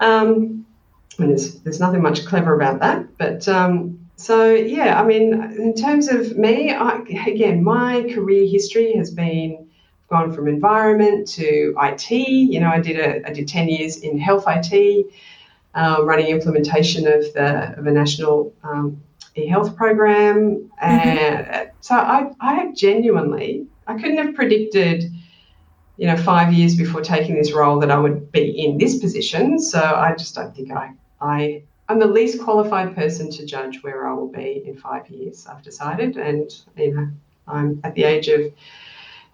Um, 0.00 0.64
and 1.18 1.28
there's, 1.28 1.60
there's 1.60 1.78
nothing 1.78 2.00
much 2.00 2.24
clever 2.24 2.54
about 2.54 2.80
that, 2.80 3.18
but 3.18 3.46
um, 3.48 4.01
so 4.22 4.54
yeah, 4.54 5.00
I 5.02 5.04
mean, 5.04 5.32
in 5.34 5.74
terms 5.74 6.06
of 6.06 6.36
me, 6.38 6.70
I, 6.70 6.98
again, 7.26 7.64
my 7.64 8.02
career 8.14 8.48
history 8.48 8.92
has 8.94 9.10
been 9.10 9.68
gone 10.08 10.32
from 10.32 10.46
environment 10.46 11.26
to 11.26 11.74
IT. 11.82 12.10
You 12.10 12.60
know, 12.60 12.68
I 12.68 12.78
did 12.78 13.00
a 13.00 13.28
I 13.28 13.32
did 13.32 13.48
ten 13.48 13.68
years 13.68 13.96
in 13.96 14.18
health 14.18 14.44
IT, 14.46 15.06
uh, 15.74 16.04
running 16.04 16.28
implementation 16.28 17.08
of 17.08 17.32
the 17.34 17.74
of 17.76 17.84
a 17.86 17.90
national 17.90 18.54
um, 18.62 19.02
e-health 19.34 19.74
program, 19.76 20.70
mm-hmm. 20.80 20.84
and 20.84 21.70
so 21.80 21.96
I 21.96 22.30
I 22.40 22.54
have 22.54 22.76
genuinely 22.76 23.66
I 23.88 23.94
couldn't 23.94 24.18
have 24.18 24.34
predicted. 24.36 25.10
You 25.98 26.06
know, 26.06 26.16
five 26.16 26.52
years 26.52 26.74
before 26.74 27.02
taking 27.02 27.36
this 27.36 27.52
role, 27.52 27.78
that 27.80 27.90
I 27.90 27.98
would 27.98 28.32
be 28.32 28.48
in 28.64 28.78
this 28.78 28.98
position. 28.98 29.60
So 29.60 29.78
I 29.78 30.14
just 30.16 30.34
don't 30.34 30.52
think 30.56 30.72
I 30.72 30.92
I 31.20 31.62
I'm 31.88 31.98
the 31.98 32.06
least 32.06 32.42
qualified 32.42 32.94
person 32.94 33.30
to 33.32 33.44
judge 33.44 33.82
where 33.82 34.06
I 34.06 34.12
will 34.14 34.28
be 34.28 34.62
in 34.64 34.76
five 34.76 35.08
years. 35.08 35.46
I've 35.46 35.62
decided, 35.62 36.16
and 36.16 36.50
you 36.76 36.94
know, 36.94 37.08
I'm 37.46 37.80
at 37.84 37.94
the 37.94 38.04
age 38.04 38.28
of 38.28 38.52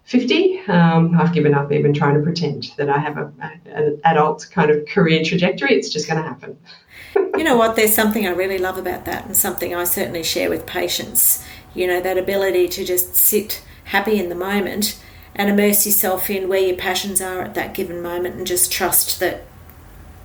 50. 0.05 0.61
Um, 0.67 1.19
I've 1.19 1.33
given 1.33 1.53
up 1.53 1.71
even 1.71 1.93
trying 1.93 2.15
to 2.15 2.21
pretend 2.21 2.73
that 2.77 2.89
I 2.89 2.97
have 2.97 3.17
a, 3.17 3.31
an 3.65 4.01
adult 4.03 4.47
kind 4.51 4.71
of 4.71 4.87
career 4.87 5.23
trajectory. 5.23 5.75
It's 5.75 5.89
just 5.89 6.07
going 6.07 6.21
to 6.21 6.27
happen. 6.27 6.57
you 7.37 7.43
know 7.43 7.55
what? 7.55 7.75
There's 7.75 7.93
something 7.93 8.25
I 8.25 8.31
really 8.31 8.57
love 8.57 8.77
about 8.77 9.05
that, 9.05 9.25
and 9.25 9.37
something 9.37 9.75
I 9.75 9.83
certainly 9.83 10.23
share 10.23 10.49
with 10.49 10.65
patients. 10.65 11.45
You 11.75 11.85
know, 11.85 12.01
that 12.01 12.17
ability 12.17 12.67
to 12.69 12.83
just 12.83 13.15
sit 13.15 13.63
happy 13.85 14.19
in 14.19 14.29
the 14.29 14.35
moment 14.35 14.99
and 15.35 15.49
immerse 15.49 15.85
yourself 15.85 16.29
in 16.29 16.49
where 16.49 16.59
your 16.59 16.75
passions 16.75 17.21
are 17.21 17.41
at 17.41 17.53
that 17.53 17.73
given 17.73 18.01
moment 18.01 18.35
and 18.35 18.45
just 18.45 18.71
trust 18.71 19.19
that 19.19 19.45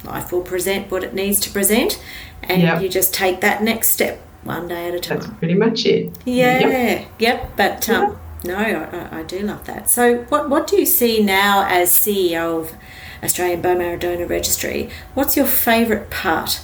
life 0.04 0.32
will 0.32 0.42
present 0.42 0.90
what 0.90 1.02
it 1.04 1.14
needs 1.14 1.40
to 1.40 1.50
present, 1.50 2.02
and 2.42 2.62
yep. 2.62 2.82
you 2.82 2.88
just 2.88 3.14
take 3.14 3.40
that 3.40 3.62
next 3.62 3.90
step 3.90 4.20
one 4.42 4.68
day 4.68 4.88
at 4.88 4.94
a 4.94 5.00
time. 5.00 5.18
That's 5.18 5.30
pretty 5.38 5.54
much 5.54 5.86
it. 5.86 6.16
Yeah, 6.24 6.60
yep. 6.60 7.08
yep. 7.18 7.56
But 7.56 7.88
um, 7.88 8.18
no, 8.44 8.56
I, 8.56 9.20
I, 9.20 9.22
do 9.22 9.40
love 9.40 9.64
that. 9.66 9.88
So, 9.88 10.18
what 10.24 10.50
what 10.50 10.66
do 10.66 10.76
you 10.76 10.86
see 10.86 11.22
now 11.22 11.66
as 11.66 11.90
CEO 11.90 12.60
of 12.60 12.74
Australian 13.22 13.62
Bone 13.62 13.78
Marrow 13.78 13.98
Donor 13.98 14.26
Registry? 14.26 14.90
What's 15.14 15.36
your 15.36 15.46
favourite 15.46 16.10
part 16.10 16.60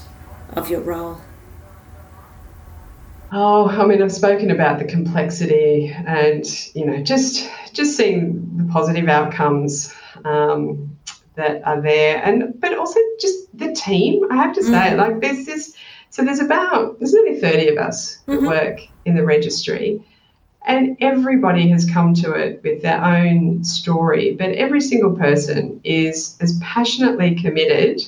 of 0.53 0.69
your 0.69 0.81
role? 0.81 1.21
Oh, 3.33 3.69
I 3.69 3.87
mean, 3.87 4.03
I've 4.03 4.13
spoken 4.13 4.51
about 4.51 4.81
the 4.81 4.85
complexity 4.85 5.95
and 6.07 6.45
you 6.75 6.85
know 6.85 7.03
just 7.03 7.49
just 7.73 7.97
seeing 7.97 8.57
the 8.57 8.65
positive 8.65 9.09
outcomes. 9.09 9.95
Um, 10.25 10.99
that 11.41 11.67
are 11.67 11.81
there, 11.81 12.23
and 12.25 12.59
but 12.61 12.77
also 12.77 13.01
just 13.21 13.57
the 13.57 13.73
team. 13.73 14.25
I 14.31 14.37
have 14.37 14.55
to 14.55 14.63
say, 14.63 14.73
mm-hmm. 14.73 14.99
like 14.99 15.21
there's 15.21 15.47
this. 15.47 15.75
So 16.11 16.25
there's 16.25 16.41
about 16.41 16.99
there's 16.99 17.13
nearly 17.13 17.41
thirty 17.41 17.69
of 17.69 17.79
us 17.79 18.19
mm-hmm. 18.27 18.45
that 18.45 18.49
work 18.49 18.81
in 19.05 19.15
the 19.17 19.25
registry, 19.25 20.03
and 20.67 20.97
everybody 21.01 21.69
has 21.71 21.89
come 21.91 22.15
to 22.15 22.33
it 22.33 22.63
with 22.63 22.83
their 22.83 23.03
own 23.03 23.65
story. 23.65 24.35
But 24.35 24.51
every 24.53 24.81
single 24.81 25.17
person 25.17 25.81
is 25.85 26.37
as 26.41 26.59
passionately 26.63 27.35
committed 27.35 28.03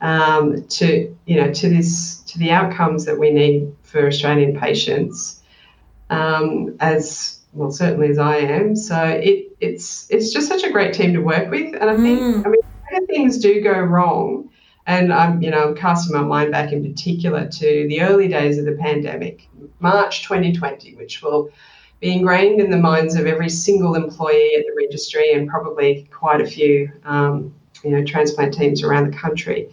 um, 0.00 0.64
to 0.68 1.16
you 1.26 1.36
know 1.36 1.52
to 1.52 1.68
this 1.68 2.18
to 2.26 2.38
the 2.38 2.50
outcomes 2.50 3.04
that 3.04 3.18
we 3.18 3.30
need 3.30 3.74
for 3.82 4.06
Australian 4.06 4.58
patients 4.58 5.42
um, 6.10 6.76
as 6.80 7.40
well 7.52 7.70
certainly 7.70 8.08
as 8.08 8.18
I 8.18 8.36
am. 8.36 8.76
So 8.76 9.02
it 9.04 9.53
it's 9.64 10.06
it's 10.10 10.32
just 10.32 10.48
such 10.48 10.62
a 10.62 10.70
great 10.70 10.94
team 10.94 11.12
to 11.14 11.20
work 11.20 11.50
with, 11.50 11.74
and 11.74 11.90
I 11.90 11.96
think 11.96 12.20
mm. 12.20 12.46
I 12.46 12.48
mean 12.48 13.06
things 13.06 13.38
do 13.38 13.60
go 13.60 13.78
wrong, 13.78 14.50
and 14.86 15.12
I'm 15.12 15.42
you 15.42 15.50
know 15.50 15.68
I'm 15.68 15.74
casting 15.74 16.14
my 16.14 16.22
mind 16.22 16.52
back 16.52 16.72
in 16.72 16.82
particular 16.82 17.48
to 17.48 17.86
the 17.88 18.02
early 18.02 18.28
days 18.28 18.58
of 18.58 18.64
the 18.64 18.72
pandemic, 18.72 19.48
March 19.80 20.22
2020, 20.22 20.94
which 20.96 21.22
will 21.22 21.50
be 22.00 22.12
ingrained 22.12 22.60
in 22.60 22.70
the 22.70 22.76
minds 22.76 23.14
of 23.14 23.26
every 23.26 23.48
single 23.48 23.94
employee 23.94 24.54
at 24.56 24.64
the 24.66 24.74
registry 24.76 25.32
and 25.32 25.48
probably 25.48 26.08
quite 26.12 26.40
a 26.40 26.46
few 26.46 26.90
um, 27.04 27.54
you 27.82 27.90
know 27.90 28.04
transplant 28.04 28.54
teams 28.54 28.82
around 28.82 29.10
the 29.10 29.16
country. 29.16 29.68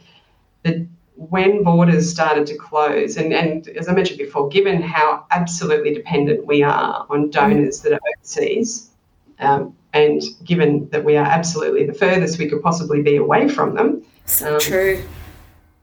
The 0.63 0.88
when 1.30 1.63
borders 1.63 2.10
started 2.10 2.47
to 2.47 2.58
close, 2.58 3.15
and, 3.15 3.32
and 3.32 3.67
as 3.69 3.88
I 3.88 3.93
mentioned 3.93 4.17
before, 4.17 4.49
given 4.49 4.82
how 4.82 5.25
absolutely 5.30 5.93
dependent 5.93 6.47
we 6.47 6.63
are 6.63 7.06
on 7.10 7.30
donors 7.30 7.82
that 7.82 7.93
are 7.93 7.99
overseas, 8.17 8.89
um, 9.38 9.75
and 9.93 10.21
given 10.43 10.89
that 10.89 11.04
we 11.04 11.17
are 11.17 11.25
absolutely 11.25 11.86
the 11.86 11.93
furthest 11.93 12.39
we 12.39 12.49
could 12.49 12.62
possibly 12.62 13.01
be 13.01 13.15
away 13.17 13.47
from 13.47 13.75
them, 13.75 14.04
so 14.25 14.56
um, 14.56 14.60
true. 14.60 15.04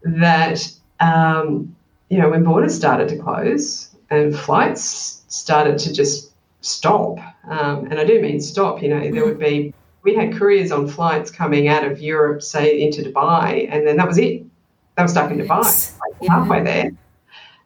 That 0.02 0.70
um, 1.00 1.74
you 2.08 2.18
know, 2.18 2.30
when 2.30 2.44
borders 2.44 2.74
started 2.74 3.08
to 3.08 3.18
close 3.18 3.94
and 4.10 4.36
flights 4.36 5.24
started 5.28 5.78
to 5.78 5.92
just 5.92 6.32
stop, 6.60 7.18
um, 7.48 7.86
and 7.90 8.00
I 8.00 8.04
do 8.04 8.20
mean 8.20 8.40
stop. 8.40 8.82
You 8.82 8.88
know, 8.88 9.00
mm. 9.00 9.12
there 9.12 9.24
would 9.24 9.38
be 9.38 9.74
we 10.02 10.14
had 10.14 10.34
couriers 10.34 10.72
on 10.72 10.88
flights 10.88 11.30
coming 11.30 11.68
out 11.68 11.84
of 11.84 12.00
Europe, 12.00 12.42
say 12.42 12.80
into 12.80 13.02
Dubai, 13.02 13.68
and 13.70 13.86
then 13.86 13.96
that 13.96 14.06
was 14.06 14.18
it 14.18 14.44
they 14.98 15.04
were 15.04 15.08
stuck 15.08 15.30
in 15.30 15.38
Dubai, 15.38 15.98
like 16.00 16.14
yeah. 16.20 16.30
halfway 16.30 16.62
there. 16.62 16.90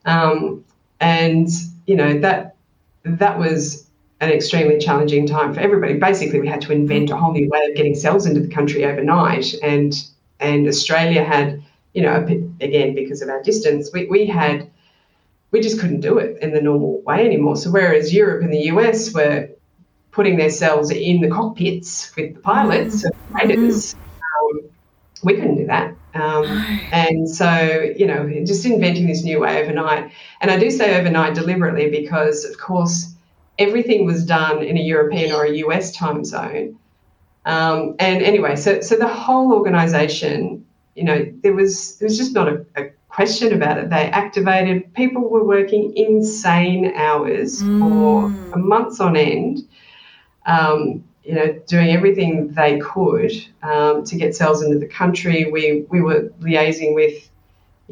Um, 0.05 0.65
and 1.01 1.49
you 1.87 1.97
know 1.97 2.19
that 2.21 2.57
that 3.05 3.39
was 3.39 3.82
an 4.23 4.31
extremely 4.31 4.79
challenging 4.79 5.27
time 5.27 5.53
for 5.53 5.59
everybody. 5.59 5.95
Basically, 5.95 6.41
we 6.41 6.47
had 6.47 6.61
to 6.63 6.73
invent 6.73 7.11
a 7.11 7.17
whole 7.17 7.33
new 7.33 7.49
way 7.49 7.67
of 7.69 7.75
getting 7.75 7.97
cells 7.97 8.25
into 8.25 8.41
the 8.41 8.49
country 8.49 8.85
overnight, 8.85 9.53
and 9.63 9.93
and 10.39 10.69
Australia 10.69 11.25
had, 11.25 11.61
you 11.93 12.03
know, 12.03 12.25
again 12.61 12.95
because 12.95 13.21
of 13.21 13.29
our 13.29 13.43
distance, 13.43 13.91
we, 13.93 14.07
we 14.07 14.27
had 14.27 14.71
we 15.51 15.61
just 15.61 15.81
couldn't 15.81 16.01
do 16.01 16.19
it 16.19 16.39
in 16.41 16.53
the 16.53 16.61
normal 16.61 17.03
way 17.03 17.27
anymore. 17.27 17.57
So 17.57 17.71
whereas 17.71 18.15
Europe 18.15 18.45
and 18.45 18.53
the 18.53 18.67
US 18.73 19.13
were 19.13 19.49
putting 20.13 20.37
their 20.37 20.51
cells 20.51 20.93
in 20.93 21.21
the 21.21 21.29
cockpits 21.29 22.15
with 22.15 22.35
the 22.35 22.41
pilots 22.41 23.05
mm-hmm. 23.05 23.37
and 23.39 23.49
raiders, 23.51 23.95
um, 23.95 24.61
we 25.25 25.35
couldn't 25.35 25.57
do 25.57 25.67
that. 25.67 25.95
Um, 26.15 26.45
and 26.93 27.29
so, 27.29 27.93
you 27.97 28.07
know, 28.07 28.31
just 28.47 28.65
inventing 28.65 29.09
this 29.09 29.25
new 29.25 29.41
way 29.41 29.61
overnight. 29.61 30.13
And 30.41 30.51
I 30.51 30.59
do 30.59 30.71
say 30.71 30.97
overnight 30.99 31.35
deliberately 31.35 31.91
because, 31.91 32.45
of 32.45 32.57
course, 32.59 33.12
everything 33.59 34.07
was 34.07 34.25
done 34.25 34.63
in 34.63 34.77
a 34.77 34.81
European 34.81 35.33
or 35.33 35.45
a 35.45 35.57
US 35.59 35.93
time 35.93 36.25
zone. 36.25 36.79
Um, 37.45 37.97
and 37.99 38.23
anyway, 38.23 38.57
so 38.57 38.81
so 38.81 38.97
the 38.97 39.09
whole 39.09 39.53
organisation, 39.53 40.65
you 40.95 41.05
know, 41.05 41.33
there 41.43 41.55
was 41.55 41.99
there 41.99 42.07
was 42.07 42.17
just 42.17 42.35
not 42.35 42.49
a, 42.49 42.65
a, 42.77 42.91
question 43.09 43.53
about 43.53 43.77
it. 43.77 43.91
They 43.91 44.05
activated. 44.07 44.95
People 44.95 45.29
were 45.29 45.45
working 45.45 45.95
insane 45.97 46.93
hours 46.95 47.63
mm. 47.63 47.79
for 47.79 48.59
months 48.59 49.01
on 49.01 49.17
end. 49.17 49.69
Um, 50.47 51.05
you 51.23 51.35
know, 51.35 51.53
doing 51.67 51.91
everything 51.91 52.49
they 52.53 52.79
could 52.79 53.33
um, 53.63 54.05
to 54.05 54.17
get 54.17 54.35
cells 54.35 54.63
into 54.63 54.79
the 54.79 54.87
country. 54.87 55.51
We 55.51 55.85
we 55.91 56.01
were 56.01 56.33
liaising 56.41 56.95
with 56.95 57.29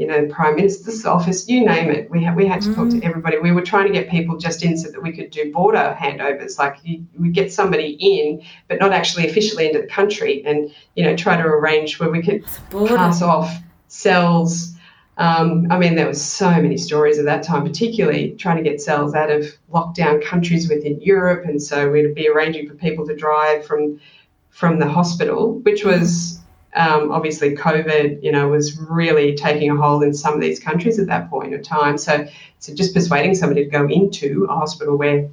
you 0.01 0.07
know, 0.07 0.27
Prime 0.29 0.57
Minister's 0.57 1.05
office, 1.05 1.47
you 1.47 1.63
name 1.63 1.91
it. 1.91 2.11
We 2.11 2.25
had, 2.25 2.35
we 2.35 2.47
had 2.47 2.63
to 2.63 2.71
mm. 2.71 2.75
talk 2.75 2.89
to 2.89 2.97
mm. 2.97 3.05
everybody. 3.05 3.37
We 3.37 3.53
were 3.53 3.61
trying 3.61 3.87
to 3.87 3.93
get 3.93 4.09
people 4.09 4.39
just 4.39 4.65
in 4.65 4.79
so 4.79 4.91
that 4.91 5.03
we 5.03 5.13
could 5.13 5.31
do 5.31 5.53
border 5.53 5.95
handovers. 6.01 6.59
Like 6.59 6.79
you, 6.85 7.05
we 7.19 7.29
get 7.29 7.53
somebody 7.53 7.99
in, 8.01 8.43
but 8.67 8.81
not 8.81 8.95
actually 8.95 9.29
officially 9.29 9.67
into 9.67 9.83
the 9.83 9.87
country, 9.87 10.43
and 10.47 10.75
you 10.97 11.05
know, 11.05 11.15
try 11.15 11.37
to 11.37 11.43
arrange 11.43 12.01
where 12.01 12.09
we 12.09 12.23
could 12.23 12.47
pass 12.71 13.21
off 13.21 13.55
cells. 13.89 14.75
Um, 15.19 15.67
I 15.71 15.77
mean, 15.77 15.97
there 15.97 16.09
was 16.09 16.23
so 16.25 16.51
many 16.51 16.79
stories 16.79 17.19
at 17.19 17.27
that 17.27 17.43
time, 17.43 17.63
particularly 17.63 18.31
trying 18.39 18.57
to 18.57 18.63
get 18.63 18.81
cells 18.81 19.15
out 19.15 19.31
of 19.31 19.45
lockdown 19.71 20.25
countries 20.25 20.67
within 20.67 20.99
Europe, 21.03 21.45
and 21.45 21.63
so 21.63 21.91
we'd 21.91 22.15
be 22.15 22.27
arranging 22.27 22.67
for 22.67 22.75
people 22.75 23.07
to 23.07 23.15
drive 23.15 23.67
from 23.67 24.01
from 24.49 24.79
the 24.79 24.89
hospital, 24.89 25.59
which 25.61 25.85
was 25.85 26.40
um, 26.75 27.11
obviously 27.11 27.57
COVID, 27.57 28.23
you 28.23 28.31
know, 28.31 28.49
was 28.49 28.79
really 28.79 29.35
taking 29.35 29.71
a 29.71 29.77
hold 29.77 30.03
in 30.03 30.15
some 30.15 30.35
of 30.35 30.41
these 30.41 30.61
countries 30.61 30.99
at 30.99 31.07
that 31.09 31.29
point 31.29 31.53
of 31.55 31.63
time. 31.63 31.99
So, 31.99 32.27
so 32.59 32.75
just 32.75 32.95
persuading 32.95 33.35
somebody 33.35 33.65
to 33.65 33.71
go 33.71 33.89
into 33.89 34.47
a 34.49 34.55
hospital 34.55 34.97
where, 34.97 35.29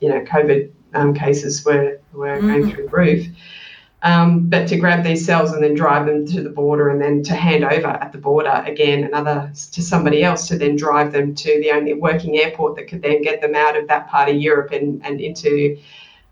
you 0.00 0.08
know, 0.08 0.22
COVID 0.22 0.70
um, 0.94 1.14
cases 1.14 1.64
were 1.64 2.00
were 2.12 2.38
mm. 2.38 2.40
going 2.40 2.70
through 2.70 2.84
the 2.84 2.90
roof. 2.90 3.26
Um, 4.02 4.48
but 4.48 4.66
to 4.68 4.78
grab 4.78 5.04
these 5.04 5.26
cells 5.26 5.52
and 5.52 5.62
then 5.62 5.74
drive 5.74 6.06
them 6.06 6.26
to 6.28 6.42
the 6.42 6.48
border 6.48 6.88
and 6.88 7.02
then 7.02 7.22
to 7.24 7.34
hand 7.34 7.64
over 7.64 7.88
at 7.88 8.12
the 8.12 8.18
border 8.18 8.62
again 8.64 9.04
another 9.04 9.52
to 9.72 9.82
somebody 9.82 10.24
else 10.24 10.48
to 10.48 10.56
then 10.56 10.74
drive 10.74 11.12
them 11.12 11.34
to 11.34 11.60
the 11.60 11.70
only 11.70 11.92
working 11.92 12.38
airport 12.38 12.76
that 12.76 12.88
could 12.88 13.02
then 13.02 13.20
get 13.20 13.42
them 13.42 13.54
out 13.54 13.76
of 13.76 13.88
that 13.88 14.08
part 14.08 14.30
of 14.30 14.36
Europe 14.36 14.72
and, 14.72 15.04
and 15.04 15.20
into 15.20 15.76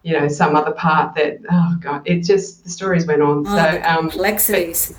you 0.03 0.19
know 0.19 0.29
some 0.29 0.57
other 0.57 0.73
part 0.73 1.15
that 1.17 1.39
oh 1.51 1.77
god 1.81 2.03
it 2.07 2.21
just 2.21 2.65
the 2.65 2.71
stories 2.71 3.07
went 3.07 3.23
on. 3.23 3.47
Oh, 3.47 3.57
so 3.57 3.83
um, 3.85 4.11
complexities. 4.11 4.95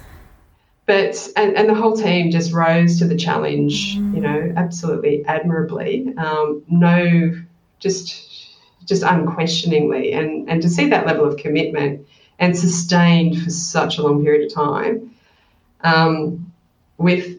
But, 0.86 1.12
but 1.12 1.30
and, 1.36 1.56
and 1.56 1.70
the 1.70 1.76
whole 1.76 1.96
team 1.96 2.32
just 2.32 2.52
rose 2.52 3.00
to 3.00 3.06
the 3.06 3.16
challenge 3.16 3.98
mm. 3.98 4.16
you 4.16 4.22
know 4.22 4.54
absolutely 4.56 5.24
admirably. 5.26 6.14
Um, 6.18 6.64
no 6.68 7.34
just 7.80 8.58
just 8.86 9.04
unquestioningly. 9.04 10.14
And 10.14 10.50
and 10.50 10.62
to 10.62 10.70
see 10.70 10.90
that 10.90 11.06
level 11.06 11.26
of 11.26 11.38
commitment 11.38 12.06
and 12.40 12.58
sustained 12.58 13.42
for 13.42 13.50
such 13.50 13.98
a 13.98 14.02
long 14.02 14.24
period 14.24 14.46
of 14.46 14.54
time 14.54 15.16
um, 15.82 16.52
with 16.98 17.38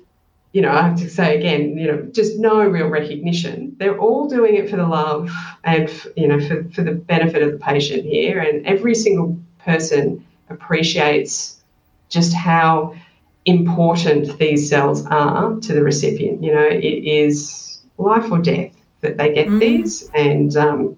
you 0.53 0.63
know, 0.63 0.71
I 0.71 0.83
have 0.83 0.99
to 0.99 1.09
say 1.09 1.39
again, 1.39 1.79
you 1.79 1.87
know, 1.87 2.03
just 2.13 2.39
no 2.39 2.61
real 2.65 2.89
recognition. 2.89 3.77
They're 3.79 3.99
all 3.99 4.29
doing 4.29 4.57
it 4.57 4.69
for 4.69 4.77
the 4.77 4.87
love 4.87 5.31
and, 5.63 5.89
you 6.17 6.27
know, 6.27 6.41
for, 6.41 6.65
for 6.71 6.83
the 6.83 6.93
benefit 6.93 7.43
of 7.43 7.53
the 7.53 7.59
patient 7.59 8.05
here. 8.05 8.41
And 8.41 8.67
every 8.67 8.95
single 8.95 9.39
person 9.61 10.27
appreciates 10.49 11.63
just 12.09 12.35
how 12.35 12.97
important 13.45 14.39
these 14.39 14.69
cells 14.69 15.07
are 15.07 15.55
to 15.55 15.73
the 15.73 15.85
recipient. 15.85 16.43
You 16.43 16.55
know, 16.55 16.67
it 16.67 16.85
is 16.85 17.83
life 17.97 18.31
or 18.31 18.39
death 18.39 18.75
that 19.03 19.19
they 19.19 19.33
get 19.33 19.47
mm. 19.47 19.61
these. 19.61 20.11
And, 20.15 20.57
um, 20.57 20.97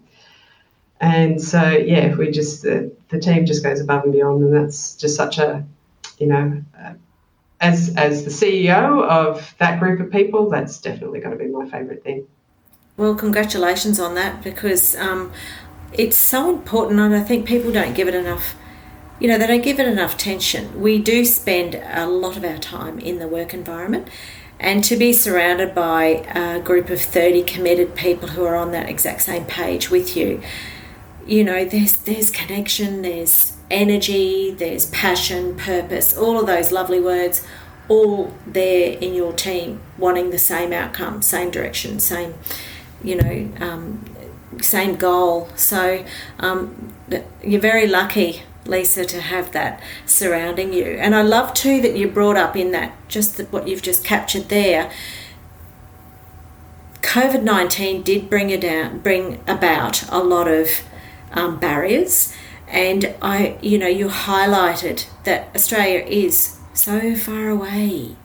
and 1.00 1.42
so, 1.42 1.62
yeah, 1.70 2.14
we 2.14 2.30
just, 2.30 2.62
the, 2.62 2.90
the 3.10 3.18
team 3.18 3.44
just 3.44 3.62
goes 3.62 3.80
above 3.80 4.04
and 4.04 4.12
beyond. 4.14 4.44
And 4.44 4.54
that's 4.54 4.96
just 4.96 5.14
such 5.14 5.36
a, 5.36 5.62
you 6.18 6.28
know, 6.28 6.62
a, 6.78 6.94
as 7.62 7.94
as 7.96 8.24
the 8.24 8.30
CEO 8.30 9.04
of 9.04 9.54
that 9.58 9.78
group 9.78 10.00
of 10.00 10.10
people, 10.10 10.50
that's 10.50 10.80
definitely 10.80 11.20
going 11.20 11.38
to 11.38 11.42
be 11.42 11.50
my 11.50 11.64
favourite 11.70 12.02
thing. 12.02 12.26
Well, 12.96 13.14
congratulations 13.14 13.98
on 13.98 14.14
that 14.16 14.42
because 14.42 14.96
um, 14.96 15.32
it's 15.92 16.16
so 16.16 16.50
important, 16.50 17.00
and 17.00 17.14
I 17.14 17.20
think 17.20 17.46
people 17.46 17.72
don't 17.72 17.94
give 17.94 18.08
it 18.08 18.14
enough. 18.14 18.56
You 19.20 19.28
know, 19.28 19.38
they 19.38 19.46
don't 19.46 19.62
give 19.62 19.78
it 19.78 19.86
enough 19.86 20.14
attention. 20.14 20.80
We 20.80 20.98
do 20.98 21.24
spend 21.24 21.76
a 21.76 22.06
lot 22.06 22.36
of 22.36 22.44
our 22.44 22.58
time 22.58 22.98
in 22.98 23.20
the 23.20 23.28
work 23.28 23.54
environment, 23.54 24.08
and 24.58 24.82
to 24.84 24.96
be 24.96 25.12
surrounded 25.12 25.72
by 25.74 26.26
a 26.34 26.60
group 26.60 26.90
of 26.90 27.00
30 27.00 27.44
committed 27.44 27.94
people 27.94 28.28
who 28.28 28.44
are 28.44 28.56
on 28.56 28.72
that 28.72 28.88
exact 28.88 29.22
same 29.22 29.44
page 29.44 29.88
with 29.88 30.16
you, 30.16 30.42
you 31.24 31.44
know, 31.44 31.64
there's 31.64 31.94
there's 31.96 32.30
connection, 32.30 33.02
there's 33.02 33.52
energy, 33.72 34.52
there's 34.52 34.86
passion, 34.86 35.56
purpose, 35.56 36.16
all 36.16 36.38
of 36.38 36.46
those 36.46 36.70
lovely 36.70 37.00
words, 37.00 37.44
all 37.88 38.32
there 38.46 38.96
in 38.98 39.14
your 39.14 39.32
team 39.32 39.80
wanting 39.98 40.30
the 40.30 40.38
same 40.38 40.72
outcome, 40.72 41.22
same 41.22 41.50
direction, 41.50 41.98
same, 41.98 42.34
you 43.02 43.16
know, 43.16 43.52
um, 43.60 44.04
same 44.60 44.96
goal. 44.96 45.48
So 45.56 46.04
um, 46.38 46.94
you're 47.42 47.60
very 47.60 47.88
lucky, 47.88 48.42
Lisa, 48.66 49.04
to 49.06 49.20
have 49.20 49.52
that 49.52 49.82
surrounding 50.06 50.72
you. 50.72 50.84
And 50.84 51.14
I 51.14 51.22
love 51.22 51.54
too 51.54 51.80
that 51.82 51.96
you 51.96 52.08
brought 52.08 52.36
up 52.36 52.56
in 52.56 52.70
that, 52.72 52.94
just 53.08 53.40
what 53.50 53.66
you've 53.66 53.82
just 53.82 54.04
captured 54.04 54.48
there. 54.48 54.92
COVID 57.00 57.42
19 57.42 58.02
did 58.02 58.30
bring, 58.30 58.50
it 58.50 58.60
down, 58.60 59.00
bring 59.00 59.40
about 59.46 60.08
a 60.10 60.22
lot 60.22 60.46
of 60.46 60.68
um, 61.32 61.58
barriers 61.58 62.32
and 62.72 63.14
I, 63.20 63.58
you 63.60 63.78
know, 63.78 63.86
you 63.86 64.08
highlighted 64.08 65.06
that 65.24 65.54
Australia 65.54 66.04
is 66.06 66.58
so 66.72 67.14
far 67.14 67.50
away 67.50 68.16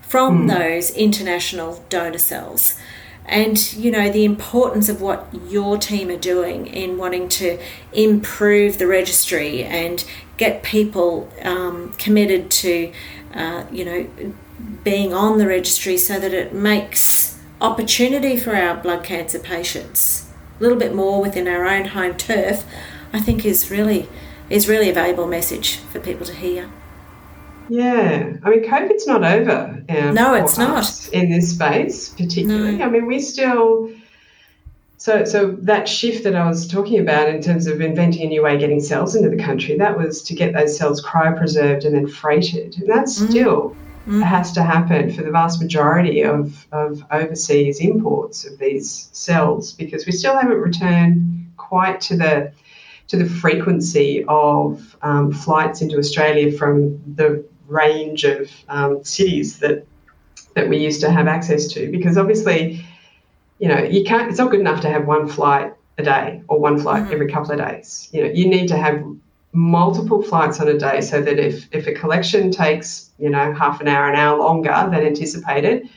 from 0.00 0.48
mm. 0.48 0.58
those 0.58 0.90
international 0.92 1.84
donor 1.90 2.18
cells. 2.18 2.78
And, 3.26 3.74
you 3.74 3.90
know, 3.90 4.10
the 4.10 4.24
importance 4.24 4.88
of 4.88 5.02
what 5.02 5.28
your 5.48 5.76
team 5.76 6.08
are 6.08 6.16
doing 6.16 6.68
in 6.68 6.96
wanting 6.96 7.28
to 7.30 7.58
improve 7.92 8.78
the 8.78 8.86
registry 8.86 9.62
and 9.64 10.02
get 10.38 10.62
people 10.62 11.30
um, 11.42 11.92
committed 11.98 12.50
to, 12.52 12.92
uh, 13.34 13.64
you 13.70 13.84
know, 13.84 14.08
being 14.84 15.12
on 15.12 15.36
the 15.36 15.46
registry 15.46 15.98
so 15.98 16.18
that 16.18 16.32
it 16.32 16.54
makes 16.54 17.38
opportunity 17.60 18.38
for 18.38 18.56
our 18.56 18.76
blood 18.76 19.04
cancer 19.04 19.38
patients 19.38 20.30
a 20.58 20.62
little 20.62 20.78
bit 20.78 20.94
more 20.94 21.20
within 21.20 21.48
our 21.48 21.66
own 21.66 21.86
home 21.86 22.16
turf 22.16 22.64
I 23.16 23.20
think 23.20 23.44
is 23.44 23.70
really 23.70 24.08
is 24.50 24.68
really 24.68 24.90
a 24.90 24.92
valuable 24.92 25.26
message 25.26 25.76
for 25.76 25.98
people 26.00 26.26
to 26.26 26.34
hear. 26.34 26.70
Yeah, 27.68 28.34
I 28.44 28.50
mean, 28.50 28.62
COVID's 28.62 29.06
not 29.06 29.24
over. 29.24 29.82
Um, 29.88 30.14
no, 30.14 30.34
it's 30.34 30.56
not 30.56 31.08
in 31.12 31.30
this 31.30 31.50
space, 31.50 32.10
particularly. 32.10 32.76
No. 32.76 32.84
I 32.84 32.88
mean, 32.88 33.06
we 33.06 33.20
still. 33.20 33.90
So, 34.98 35.24
so 35.24 35.52
that 35.60 35.88
shift 35.88 36.24
that 36.24 36.34
I 36.34 36.48
was 36.48 36.66
talking 36.66 37.00
about 37.00 37.28
in 37.28 37.42
terms 37.42 37.66
of 37.66 37.80
inventing 37.80 38.22
a 38.22 38.26
new 38.26 38.42
way 38.42 38.54
of 38.54 38.60
getting 38.60 38.80
cells 38.80 39.14
into 39.14 39.28
the 39.28 39.42
country, 39.42 39.76
that 39.76 39.96
was 39.96 40.22
to 40.22 40.34
get 40.34 40.54
those 40.54 40.76
cells 40.76 41.04
cryopreserved 41.04 41.84
and 41.84 41.94
then 41.94 42.08
freighted, 42.08 42.76
and 42.78 42.88
that 42.88 43.06
mm. 43.06 43.28
still 43.28 43.76
mm. 44.06 44.22
has 44.22 44.52
to 44.52 44.62
happen 44.62 45.12
for 45.12 45.22
the 45.22 45.30
vast 45.30 45.60
majority 45.60 46.22
of, 46.22 46.66
of 46.72 47.04
overseas 47.10 47.80
imports 47.80 48.46
of 48.46 48.58
these 48.58 49.08
cells 49.12 49.72
because 49.72 50.06
we 50.06 50.12
still 50.12 50.34
haven't 50.34 50.58
returned 50.58 51.52
quite 51.56 52.00
to 52.00 52.16
the 52.16 52.52
to 53.08 53.16
the 53.16 53.28
frequency 53.28 54.24
of 54.28 54.96
um, 55.02 55.32
flights 55.32 55.80
into 55.80 55.98
Australia 55.98 56.56
from 56.56 57.00
the 57.14 57.44
range 57.66 58.24
of 58.24 58.50
um, 58.68 59.02
cities 59.04 59.58
that 59.60 59.86
that 60.54 60.68
we 60.68 60.78
used 60.78 61.00
to 61.02 61.10
have 61.10 61.26
access 61.26 61.66
to. 61.68 61.90
Because 61.90 62.16
obviously, 62.16 62.84
you 63.58 63.68
know, 63.68 63.82
you 63.82 64.04
can't. 64.04 64.28
It's 64.28 64.38
not 64.38 64.50
good 64.50 64.60
enough 64.60 64.80
to 64.82 64.88
have 64.88 65.06
one 65.06 65.28
flight 65.28 65.72
a 65.98 66.02
day 66.02 66.42
or 66.48 66.58
one 66.58 66.78
flight 66.78 67.04
mm-hmm. 67.04 67.12
every 67.12 67.28
couple 67.28 67.52
of 67.52 67.58
days. 67.58 68.08
You 68.12 68.24
know, 68.24 68.30
you 68.30 68.48
need 68.48 68.68
to 68.68 68.76
have 68.76 69.04
multiple 69.56 70.22
flights 70.22 70.60
on 70.60 70.68
a 70.68 70.76
day 70.76 71.00
so 71.00 71.22
that 71.22 71.38
if 71.38 71.66
if 71.72 71.86
a 71.86 71.92
collection 71.92 72.50
takes 72.50 73.10
you 73.18 73.30
know 73.30 73.54
half 73.54 73.80
an 73.80 73.88
hour 73.88 74.06
an 74.06 74.14
hour 74.14 74.38
longer 74.38 74.68
than 74.90 75.02
anticipated 75.02 75.88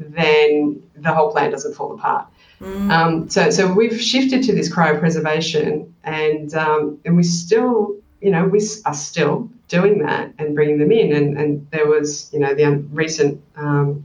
then 0.00 0.82
the 0.96 1.12
whole 1.12 1.30
plan 1.30 1.48
doesn't 1.48 1.74
fall 1.74 1.94
apart 1.94 2.26
Mm. 2.60 2.90
Um, 2.90 3.28
so, 3.28 3.50
so 3.50 3.72
we've 3.72 4.00
shifted 4.00 4.42
to 4.44 4.54
this 4.54 4.72
cryopreservation, 4.72 5.90
and 6.04 6.54
um, 6.54 7.00
and 7.04 7.16
we 7.16 7.22
still, 7.22 7.96
you 8.20 8.30
know, 8.30 8.46
we 8.46 8.60
are 8.84 8.94
still 8.94 9.50
doing 9.68 9.98
that 10.00 10.32
and 10.38 10.54
bringing 10.54 10.78
them 10.78 10.92
in. 10.92 11.12
And, 11.12 11.38
and 11.38 11.66
there 11.70 11.86
was, 11.86 12.32
you 12.32 12.38
know, 12.38 12.54
the 12.54 12.64
un- 12.64 12.88
recent 12.92 13.42
um, 13.56 14.04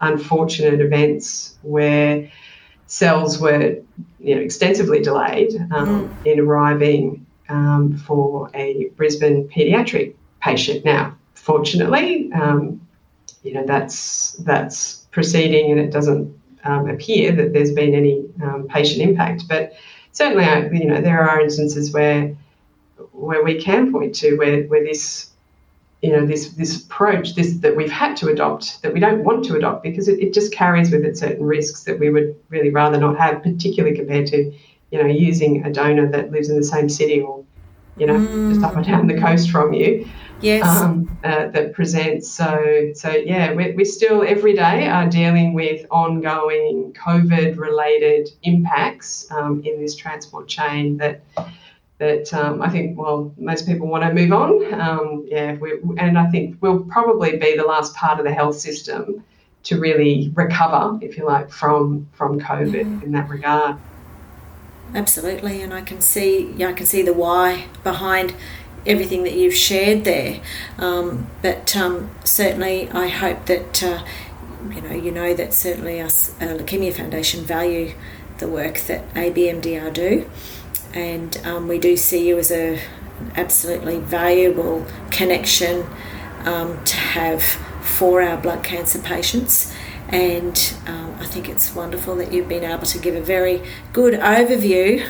unfortunate 0.00 0.80
events 0.80 1.56
where 1.62 2.30
cells 2.86 3.38
were, 3.38 3.76
you 4.18 4.34
know, 4.34 4.40
extensively 4.40 5.00
delayed 5.00 5.54
um, 5.72 6.08
mm. 6.08 6.26
in 6.26 6.40
arriving 6.40 7.26
um, 7.48 7.96
for 7.96 8.50
a 8.54 8.88
Brisbane 8.96 9.48
paediatric 9.48 10.14
patient. 10.40 10.84
Now, 10.84 11.16
fortunately, 11.34 12.30
um, 12.32 12.80
you 13.42 13.54
know, 13.54 13.64
that's 13.66 14.32
that's 14.44 15.06
proceeding 15.10 15.70
and 15.70 15.80
it 15.80 15.90
doesn't 15.90 16.39
um, 16.64 16.88
appear 16.88 17.32
that 17.32 17.52
there's 17.52 17.72
been 17.72 17.94
any 17.94 18.24
um, 18.42 18.66
patient 18.68 19.00
impact. 19.02 19.44
But 19.48 19.72
certainly, 20.12 20.44
you 20.78 20.86
know, 20.86 21.00
there 21.00 21.28
are 21.28 21.40
instances 21.40 21.92
where 21.92 22.36
where 23.12 23.42
we 23.42 23.60
can 23.60 23.92
point 23.92 24.14
to 24.16 24.36
where, 24.36 24.62
where 24.64 24.84
this 24.84 25.30
you 26.02 26.10
know 26.10 26.24
this 26.24 26.50
this 26.50 26.82
approach 26.82 27.34
this 27.34 27.54
that 27.58 27.76
we've 27.76 27.90
had 27.90 28.16
to 28.16 28.28
adopt 28.28 28.80
that 28.82 28.92
we 28.92 29.00
don't 29.00 29.22
want 29.22 29.44
to 29.44 29.54
adopt 29.54 29.82
because 29.82 30.08
it, 30.08 30.18
it 30.18 30.32
just 30.32 30.52
carries 30.52 30.90
with 30.90 31.04
it 31.04 31.16
certain 31.16 31.44
risks 31.44 31.84
that 31.84 31.98
we 31.98 32.08
would 32.08 32.34
really 32.48 32.70
rather 32.70 32.98
not 32.98 33.18
have 33.18 33.42
particularly 33.42 33.94
compared 33.94 34.26
to 34.26 34.52
you 34.90 35.02
know 35.02 35.06
using 35.06 35.64
a 35.64 35.70
donor 35.70 36.08
that 36.10 36.30
lives 36.30 36.48
in 36.48 36.56
the 36.56 36.64
same 36.64 36.88
city 36.88 37.20
or 37.20 37.44
you 37.98 38.06
know 38.06 38.14
mm. 38.14 38.50
just 38.50 38.64
up 38.64 38.76
and 38.76 38.86
down 38.86 39.06
the 39.06 39.20
coast 39.20 39.50
from 39.50 39.74
you 39.74 40.08
yes 40.40 40.64
um, 40.64 41.18
uh, 41.24 41.48
that 41.48 41.72
presents 41.72 42.30
so 42.30 42.90
so 42.94 43.10
yeah 43.10 43.52
we're, 43.52 43.74
we 43.74 43.84
still 43.84 44.22
every 44.22 44.54
day 44.54 44.88
are 44.88 45.08
dealing 45.08 45.52
with 45.54 45.86
ongoing 45.90 46.92
covid 46.92 47.56
related 47.56 48.28
impacts 48.42 49.30
um, 49.30 49.62
in 49.64 49.80
this 49.80 49.94
transport 49.94 50.48
chain 50.48 50.96
that 50.96 51.22
that 52.00 52.32
um, 52.32 52.62
I 52.62 52.70
think, 52.70 52.98
well, 52.98 53.32
most 53.36 53.66
people 53.66 53.86
want 53.86 54.04
to 54.04 54.12
move 54.12 54.32
on. 54.32 54.80
Um, 54.80 55.26
yeah, 55.28 55.54
and 55.98 56.18
I 56.18 56.30
think 56.30 56.56
we'll 56.60 56.84
probably 56.84 57.36
be 57.36 57.56
the 57.56 57.62
last 57.62 57.94
part 57.94 58.18
of 58.18 58.24
the 58.24 58.32
health 58.32 58.58
system 58.58 59.22
to 59.64 59.78
really 59.78 60.32
recover, 60.34 60.98
if 61.02 61.18
you 61.18 61.26
like, 61.26 61.50
from 61.50 62.08
from 62.12 62.40
COVID 62.40 62.72
mm. 62.72 63.02
in 63.02 63.12
that 63.12 63.28
regard. 63.28 63.76
Absolutely, 64.94 65.60
and 65.60 65.74
I 65.74 65.82
can 65.82 66.00
see, 66.00 66.50
yeah, 66.52 66.68
I 66.68 66.72
can 66.72 66.86
see 66.86 67.02
the 67.02 67.12
why 67.12 67.66
behind 67.84 68.34
everything 68.86 69.24
that 69.24 69.34
you've 69.34 69.54
shared 69.54 70.04
there. 70.04 70.40
Um, 70.78 71.28
but 71.42 71.76
um, 71.76 72.10
certainly, 72.24 72.88
I 72.90 73.08
hope 73.08 73.46
that 73.46 73.82
uh, 73.82 74.04
you 74.70 74.80
know 74.80 74.94
you 74.94 75.10
know 75.10 75.34
that 75.34 75.54
certainly 75.54 76.00
us 76.00 76.30
uh, 76.40 76.56
Leukemia 76.58 76.92
Foundation 76.92 77.44
value 77.44 77.94
the 78.38 78.48
work 78.48 78.78
that 78.80 79.12
ABMDR 79.12 79.92
do 79.92 80.30
and 80.94 81.36
um, 81.44 81.68
we 81.68 81.78
do 81.78 81.96
see 81.96 82.26
you 82.26 82.38
as 82.38 82.50
a 82.50 82.80
absolutely 83.36 83.98
valuable 83.98 84.84
connection 85.10 85.86
um, 86.44 86.82
to 86.84 86.96
have 86.96 87.42
for 87.42 88.22
our 88.22 88.36
blood 88.36 88.64
cancer 88.64 88.98
patients. 88.98 89.74
And 90.08 90.74
um, 90.86 91.16
I 91.20 91.26
think 91.26 91.48
it's 91.48 91.74
wonderful 91.74 92.16
that 92.16 92.32
you've 92.32 92.48
been 92.48 92.64
able 92.64 92.86
to 92.86 92.98
give 92.98 93.14
a 93.14 93.20
very 93.20 93.62
good 93.92 94.14
overview 94.14 95.08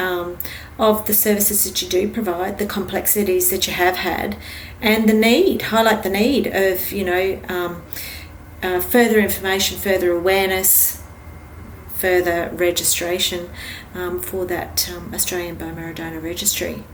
um, 0.00 0.38
of 0.78 1.06
the 1.06 1.14
services 1.14 1.64
that 1.64 1.80
you 1.82 1.88
do 1.88 2.08
provide, 2.08 2.58
the 2.58 2.66
complexities 2.66 3.50
that 3.50 3.66
you 3.66 3.74
have 3.74 3.96
had, 3.96 4.36
and 4.80 5.08
the 5.08 5.14
need, 5.14 5.62
highlight 5.62 6.02
the 6.02 6.10
need 6.10 6.46
of, 6.46 6.90
you 6.90 7.04
know, 7.04 7.40
um, 7.48 7.82
uh, 8.62 8.80
further 8.80 9.18
information, 9.18 9.78
further 9.78 10.10
awareness, 10.10 11.02
further 11.94 12.50
registration 12.54 13.50
um, 13.94 14.20
for 14.20 14.46
that 14.46 14.90
um, 14.90 15.12
Australian 15.14 15.56
Bone 15.56 15.76
Marrow 15.76 15.92
Donor 15.92 16.20
Registry. 16.20 16.84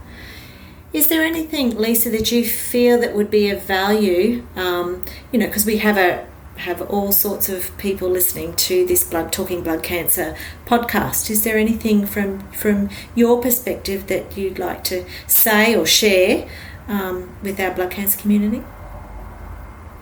Is 0.93 1.07
there 1.07 1.23
anything, 1.23 1.77
Lisa, 1.77 2.09
that 2.09 2.31
you 2.31 2.45
feel 2.45 2.99
that 2.99 3.13
would 3.13 3.29
be 3.29 3.49
of 3.49 3.61
value? 3.63 4.45
Um, 4.55 5.03
you 5.31 5.39
know, 5.39 5.47
because 5.47 5.65
we 5.65 5.77
have 5.77 5.97
a 5.97 6.27
have 6.57 6.81
all 6.81 7.11
sorts 7.11 7.49
of 7.49 7.77
people 7.77 8.09
listening 8.09 8.55
to 8.55 8.85
this 8.85 9.03
blood 9.03 9.31
talking 9.31 9.63
blood 9.63 9.83
cancer 9.83 10.35
podcast. 10.65 11.29
Is 11.29 11.43
there 11.43 11.57
anything 11.57 12.05
from 12.05 12.39
from 12.51 12.89
your 13.15 13.41
perspective 13.41 14.07
that 14.07 14.37
you'd 14.37 14.59
like 14.59 14.83
to 14.85 15.05
say 15.27 15.75
or 15.75 15.85
share 15.85 16.47
um, 16.87 17.35
with 17.43 17.59
our 17.59 17.73
blood 17.73 17.91
cancer 17.91 18.19
community? 18.19 18.63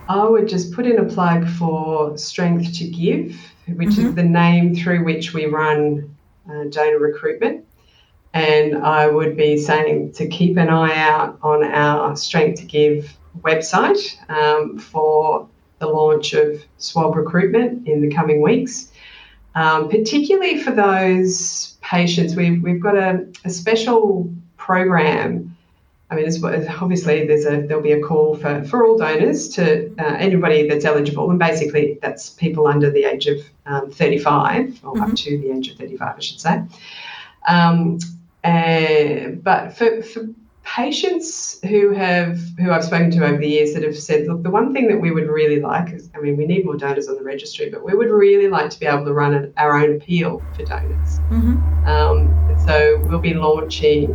I 0.08 0.24
would 0.24 0.48
just 0.48 0.72
put 0.72 0.86
in 0.86 0.98
a 0.98 1.04
plug 1.04 1.48
for 1.48 2.16
Strength 2.16 2.74
to 2.78 2.88
Give 2.88 3.36
which 3.74 3.90
mm-hmm. 3.90 4.08
is 4.08 4.14
the 4.14 4.22
name 4.22 4.74
through 4.74 5.04
which 5.04 5.34
we 5.34 5.46
run 5.46 6.16
uh, 6.48 6.64
donor 6.70 6.98
recruitment. 6.98 7.64
And 8.32 8.76
I 8.76 9.08
would 9.08 9.36
be 9.36 9.58
saying 9.58 10.12
to 10.12 10.28
keep 10.28 10.56
an 10.56 10.68
eye 10.68 10.96
out 10.96 11.38
on 11.42 11.64
our 11.64 12.16
Strength 12.16 12.60
to 12.60 12.66
Give 12.66 13.16
website 13.40 14.16
um, 14.30 14.78
for 14.78 15.48
the 15.78 15.86
launch 15.86 16.32
of 16.32 16.62
swab 16.78 17.16
recruitment 17.16 17.86
in 17.86 18.00
the 18.00 18.14
coming 18.14 18.40
weeks. 18.40 18.90
Um, 19.54 19.88
particularly 19.88 20.62
for 20.62 20.70
those 20.70 21.76
patients, 21.80 22.36
we've, 22.36 22.62
we've 22.62 22.80
got 22.80 22.96
a, 22.96 23.26
a 23.44 23.50
special 23.50 24.30
program 24.56 25.56
I 26.08 26.14
mean, 26.14 26.26
obviously 26.80 27.26
there's 27.26 27.46
a 27.46 27.62
there'll 27.66 27.82
be 27.82 27.92
a 27.92 28.00
call 28.00 28.36
for, 28.36 28.62
for 28.64 28.86
all 28.86 28.96
donors 28.96 29.48
to 29.50 29.92
uh, 29.98 30.14
anybody 30.18 30.68
that's 30.68 30.84
eligible, 30.84 31.28
and 31.30 31.38
basically 31.38 31.98
that's 32.00 32.30
people 32.30 32.68
under 32.68 32.90
the 32.90 33.04
age 33.04 33.26
of 33.26 33.40
um, 33.66 33.90
35 33.90 34.84
or 34.84 34.94
mm-hmm. 34.94 35.02
up 35.02 35.16
to 35.16 35.38
the 35.38 35.50
age 35.50 35.68
of 35.68 35.78
35, 35.78 36.14
I 36.16 36.20
should 36.20 36.40
say. 36.40 36.62
Um, 37.48 37.98
and, 38.44 39.42
but 39.42 39.76
for, 39.76 40.02
for 40.02 40.28
patients 40.66 41.60
who 41.62 41.92
have 41.92 42.38
who 42.58 42.72
I've 42.72 42.84
spoken 42.84 43.10
to 43.12 43.24
over 43.24 43.38
the 43.38 43.48
years 43.48 43.72
that 43.74 43.84
have 43.84 43.96
said, 43.96 44.26
look, 44.26 44.42
the 44.42 44.50
one 44.50 44.74
thing 44.74 44.88
that 44.88 45.00
we 45.00 45.12
would 45.12 45.28
really 45.28 45.60
like 45.60 45.92
is, 45.92 46.10
I 46.14 46.18
mean, 46.18 46.36
we 46.36 46.44
need 46.44 46.64
more 46.64 46.76
donors 46.76 47.08
on 47.08 47.14
the 47.14 47.22
registry, 47.22 47.70
but 47.70 47.84
we 47.84 47.94
would 47.94 48.10
really 48.10 48.48
like 48.48 48.70
to 48.70 48.80
be 48.80 48.86
able 48.86 49.04
to 49.04 49.12
run 49.12 49.32
an, 49.32 49.52
our 49.56 49.78
own 49.78 49.94
appeal 49.94 50.42
for 50.54 50.64
donors. 50.64 51.20
Mm-hmm. 51.30 51.86
Um, 51.86 52.66
so 52.66 53.00
we'll 53.06 53.20
be 53.20 53.34
launching 53.34 54.14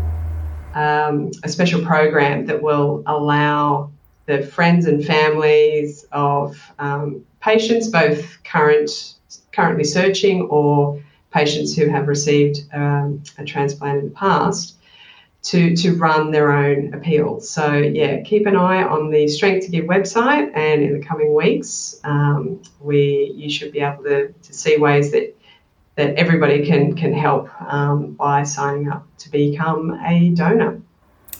um, 0.74 1.32
a 1.44 1.50
special 1.50 1.84
program 1.86 2.46
that 2.48 2.62
will 2.62 3.02
allow 3.06 3.90
the 4.26 4.42
friends 4.44 4.86
and 4.86 5.04
families 5.04 6.06
of 6.12 6.62
um, 6.80 7.26
patients, 7.40 7.88
both 7.88 8.44
current 8.44 9.16
currently 9.54 9.86
searching 9.86 10.42
or 10.44 11.02
patients 11.32 11.76
who 11.76 11.88
have 11.88 12.08
received 12.08 12.60
um, 12.74 13.24
a 13.38 13.46
transplant 13.46 14.00
in 14.00 14.06
the 14.06 14.12
past, 14.16 14.76
to 15.44 15.76
to 15.76 15.96
run 15.96 16.32
their 16.32 16.52
own 16.52 16.94
appeals. 16.94 17.50
So 17.50 17.78
yeah, 17.78 18.22
keep 18.22 18.46
an 18.46 18.56
eye 18.56 18.84
on 18.84 19.10
the 19.10 19.28
Strength 19.28 19.66
to 19.66 19.72
Give 19.72 19.86
website, 19.86 20.52
and 20.56 20.84
in 20.84 21.00
the 21.00 21.06
coming 21.06 21.34
weeks, 21.34 22.00
um, 22.04 22.62
we 22.80 23.34
you 23.36 23.50
should 23.50 23.72
be 23.72 23.80
able 23.80 24.04
to, 24.04 24.32
to 24.32 24.54
see 24.54 24.78
ways 24.78 25.12
that 25.12 25.36
that 25.96 26.16
everybody 26.16 26.66
can 26.66 26.96
can 26.96 27.14
help 27.14 27.50
um, 27.62 28.14
by 28.14 28.44
signing 28.44 28.90
up 28.90 29.06
to 29.18 29.32
become 29.32 30.00
a 30.06 30.30
donor. 30.30 30.82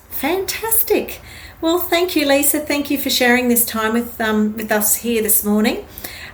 Fantastic. 0.10 1.22
Well, 1.62 1.80
thank 1.80 2.16
you, 2.16 2.28
Lisa. 2.28 2.60
Thank 2.60 2.90
you 2.90 2.98
for 2.98 3.12
sharing 3.12 3.48
this 3.48 3.66
time 3.66 3.94
with 3.94 4.20
um, 4.20 4.58
with 4.58 4.72
us 4.72 4.96
here 4.96 5.22
this 5.22 5.46
morning. 5.46 5.86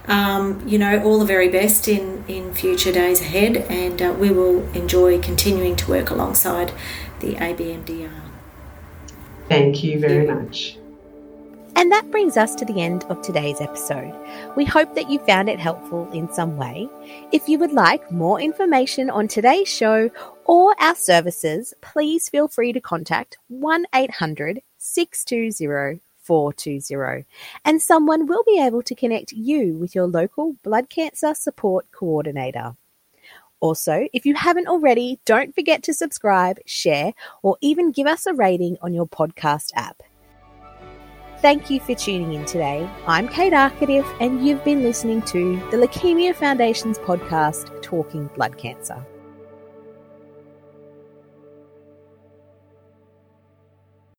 Um, 0.07 0.65
you 0.65 0.77
know, 0.77 1.03
all 1.03 1.19
the 1.19 1.25
very 1.25 1.49
best 1.49 1.89
in, 1.89 2.23
in 2.29 2.53
future 2.53 2.93
days 2.93 3.19
ahead, 3.19 3.57
and 3.69 4.01
uh, 4.01 4.15
we 4.17 4.31
will 4.31 4.65
enjoy 4.69 5.19
continuing 5.19 5.75
to 5.75 5.89
work 5.89 6.09
alongside 6.09 6.71
the 7.19 7.35
ABMDR. 7.35 8.11
Thank 9.49 9.83
you 9.83 9.99
very 9.99 10.27
much. 10.27 10.77
And 11.75 11.91
that 11.91 12.09
brings 12.09 12.37
us 12.37 12.55
to 12.55 12.65
the 12.65 12.81
end 12.81 13.03
of 13.03 13.21
today's 13.21 13.61
episode. 13.61 14.11
We 14.55 14.65
hope 14.65 14.95
that 14.95 15.11
you 15.11 15.19
found 15.19 15.47
it 15.47 15.59
helpful 15.59 16.11
in 16.11 16.33
some 16.33 16.57
way. 16.57 16.89
If 17.31 17.47
you 17.47 17.59
would 17.59 17.71
like 17.71 18.11
more 18.11 18.41
information 18.41 19.11
on 19.11 19.27
today's 19.27 19.67
show 19.67 20.09
or 20.45 20.75
our 20.79 20.95
services, 20.95 21.75
please 21.81 22.29
feel 22.29 22.47
free 22.47 22.73
to 22.73 22.81
contact 22.81 23.37
1 23.49 23.85
800 23.93 24.63
620 24.79 26.01
420 26.23 27.25
and 27.63 27.81
someone 27.81 28.25
will 28.25 28.43
be 28.43 28.59
able 28.59 28.81
to 28.81 28.95
connect 28.95 29.31
you 29.31 29.77
with 29.77 29.95
your 29.95 30.07
local 30.07 30.55
blood 30.63 30.89
cancer 30.89 31.33
support 31.33 31.85
coordinator. 31.91 32.75
Also, 33.59 34.07
if 34.13 34.25
you 34.25 34.35
haven't 34.35 34.67
already, 34.67 35.19
don't 35.25 35.55
forget 35.55 35.81
to 35.83 35.93
subscribe, 35.93 36.59
share, 36.65 37.13
or 37.41 37.57
even 37.61 37.91
give 37.91 38.07
us 38.07 38.25
a 38.25 38.33
rating 38.33 38.77
on 38.81 38.93
your 38.93 39.07
podcast 39.07 39.71
app. 39.75 40.03
Thank 41.41 41.69
you 41.69 41.79
for 41.79 41.93
tuning 41.93 42.33
in 42.33 42.45
today. 42.45 42.89
I'm 43.05 43.27
Kate 43.27 43.53
Arcative, 43.53 44.05
and 44.19 44.45
you've 44.45 44.63
been 44.63 44.83
listening 44.83 45.21
to 45.23 45.55
the 45.71 45.77
Leukemia 45.77 46.35
Foundation's 46.35 46.97
podcast, 46.99 47.81
Talking 47.81 48.27
Blood 48.35 48.57
Cancer. 48.57 49.05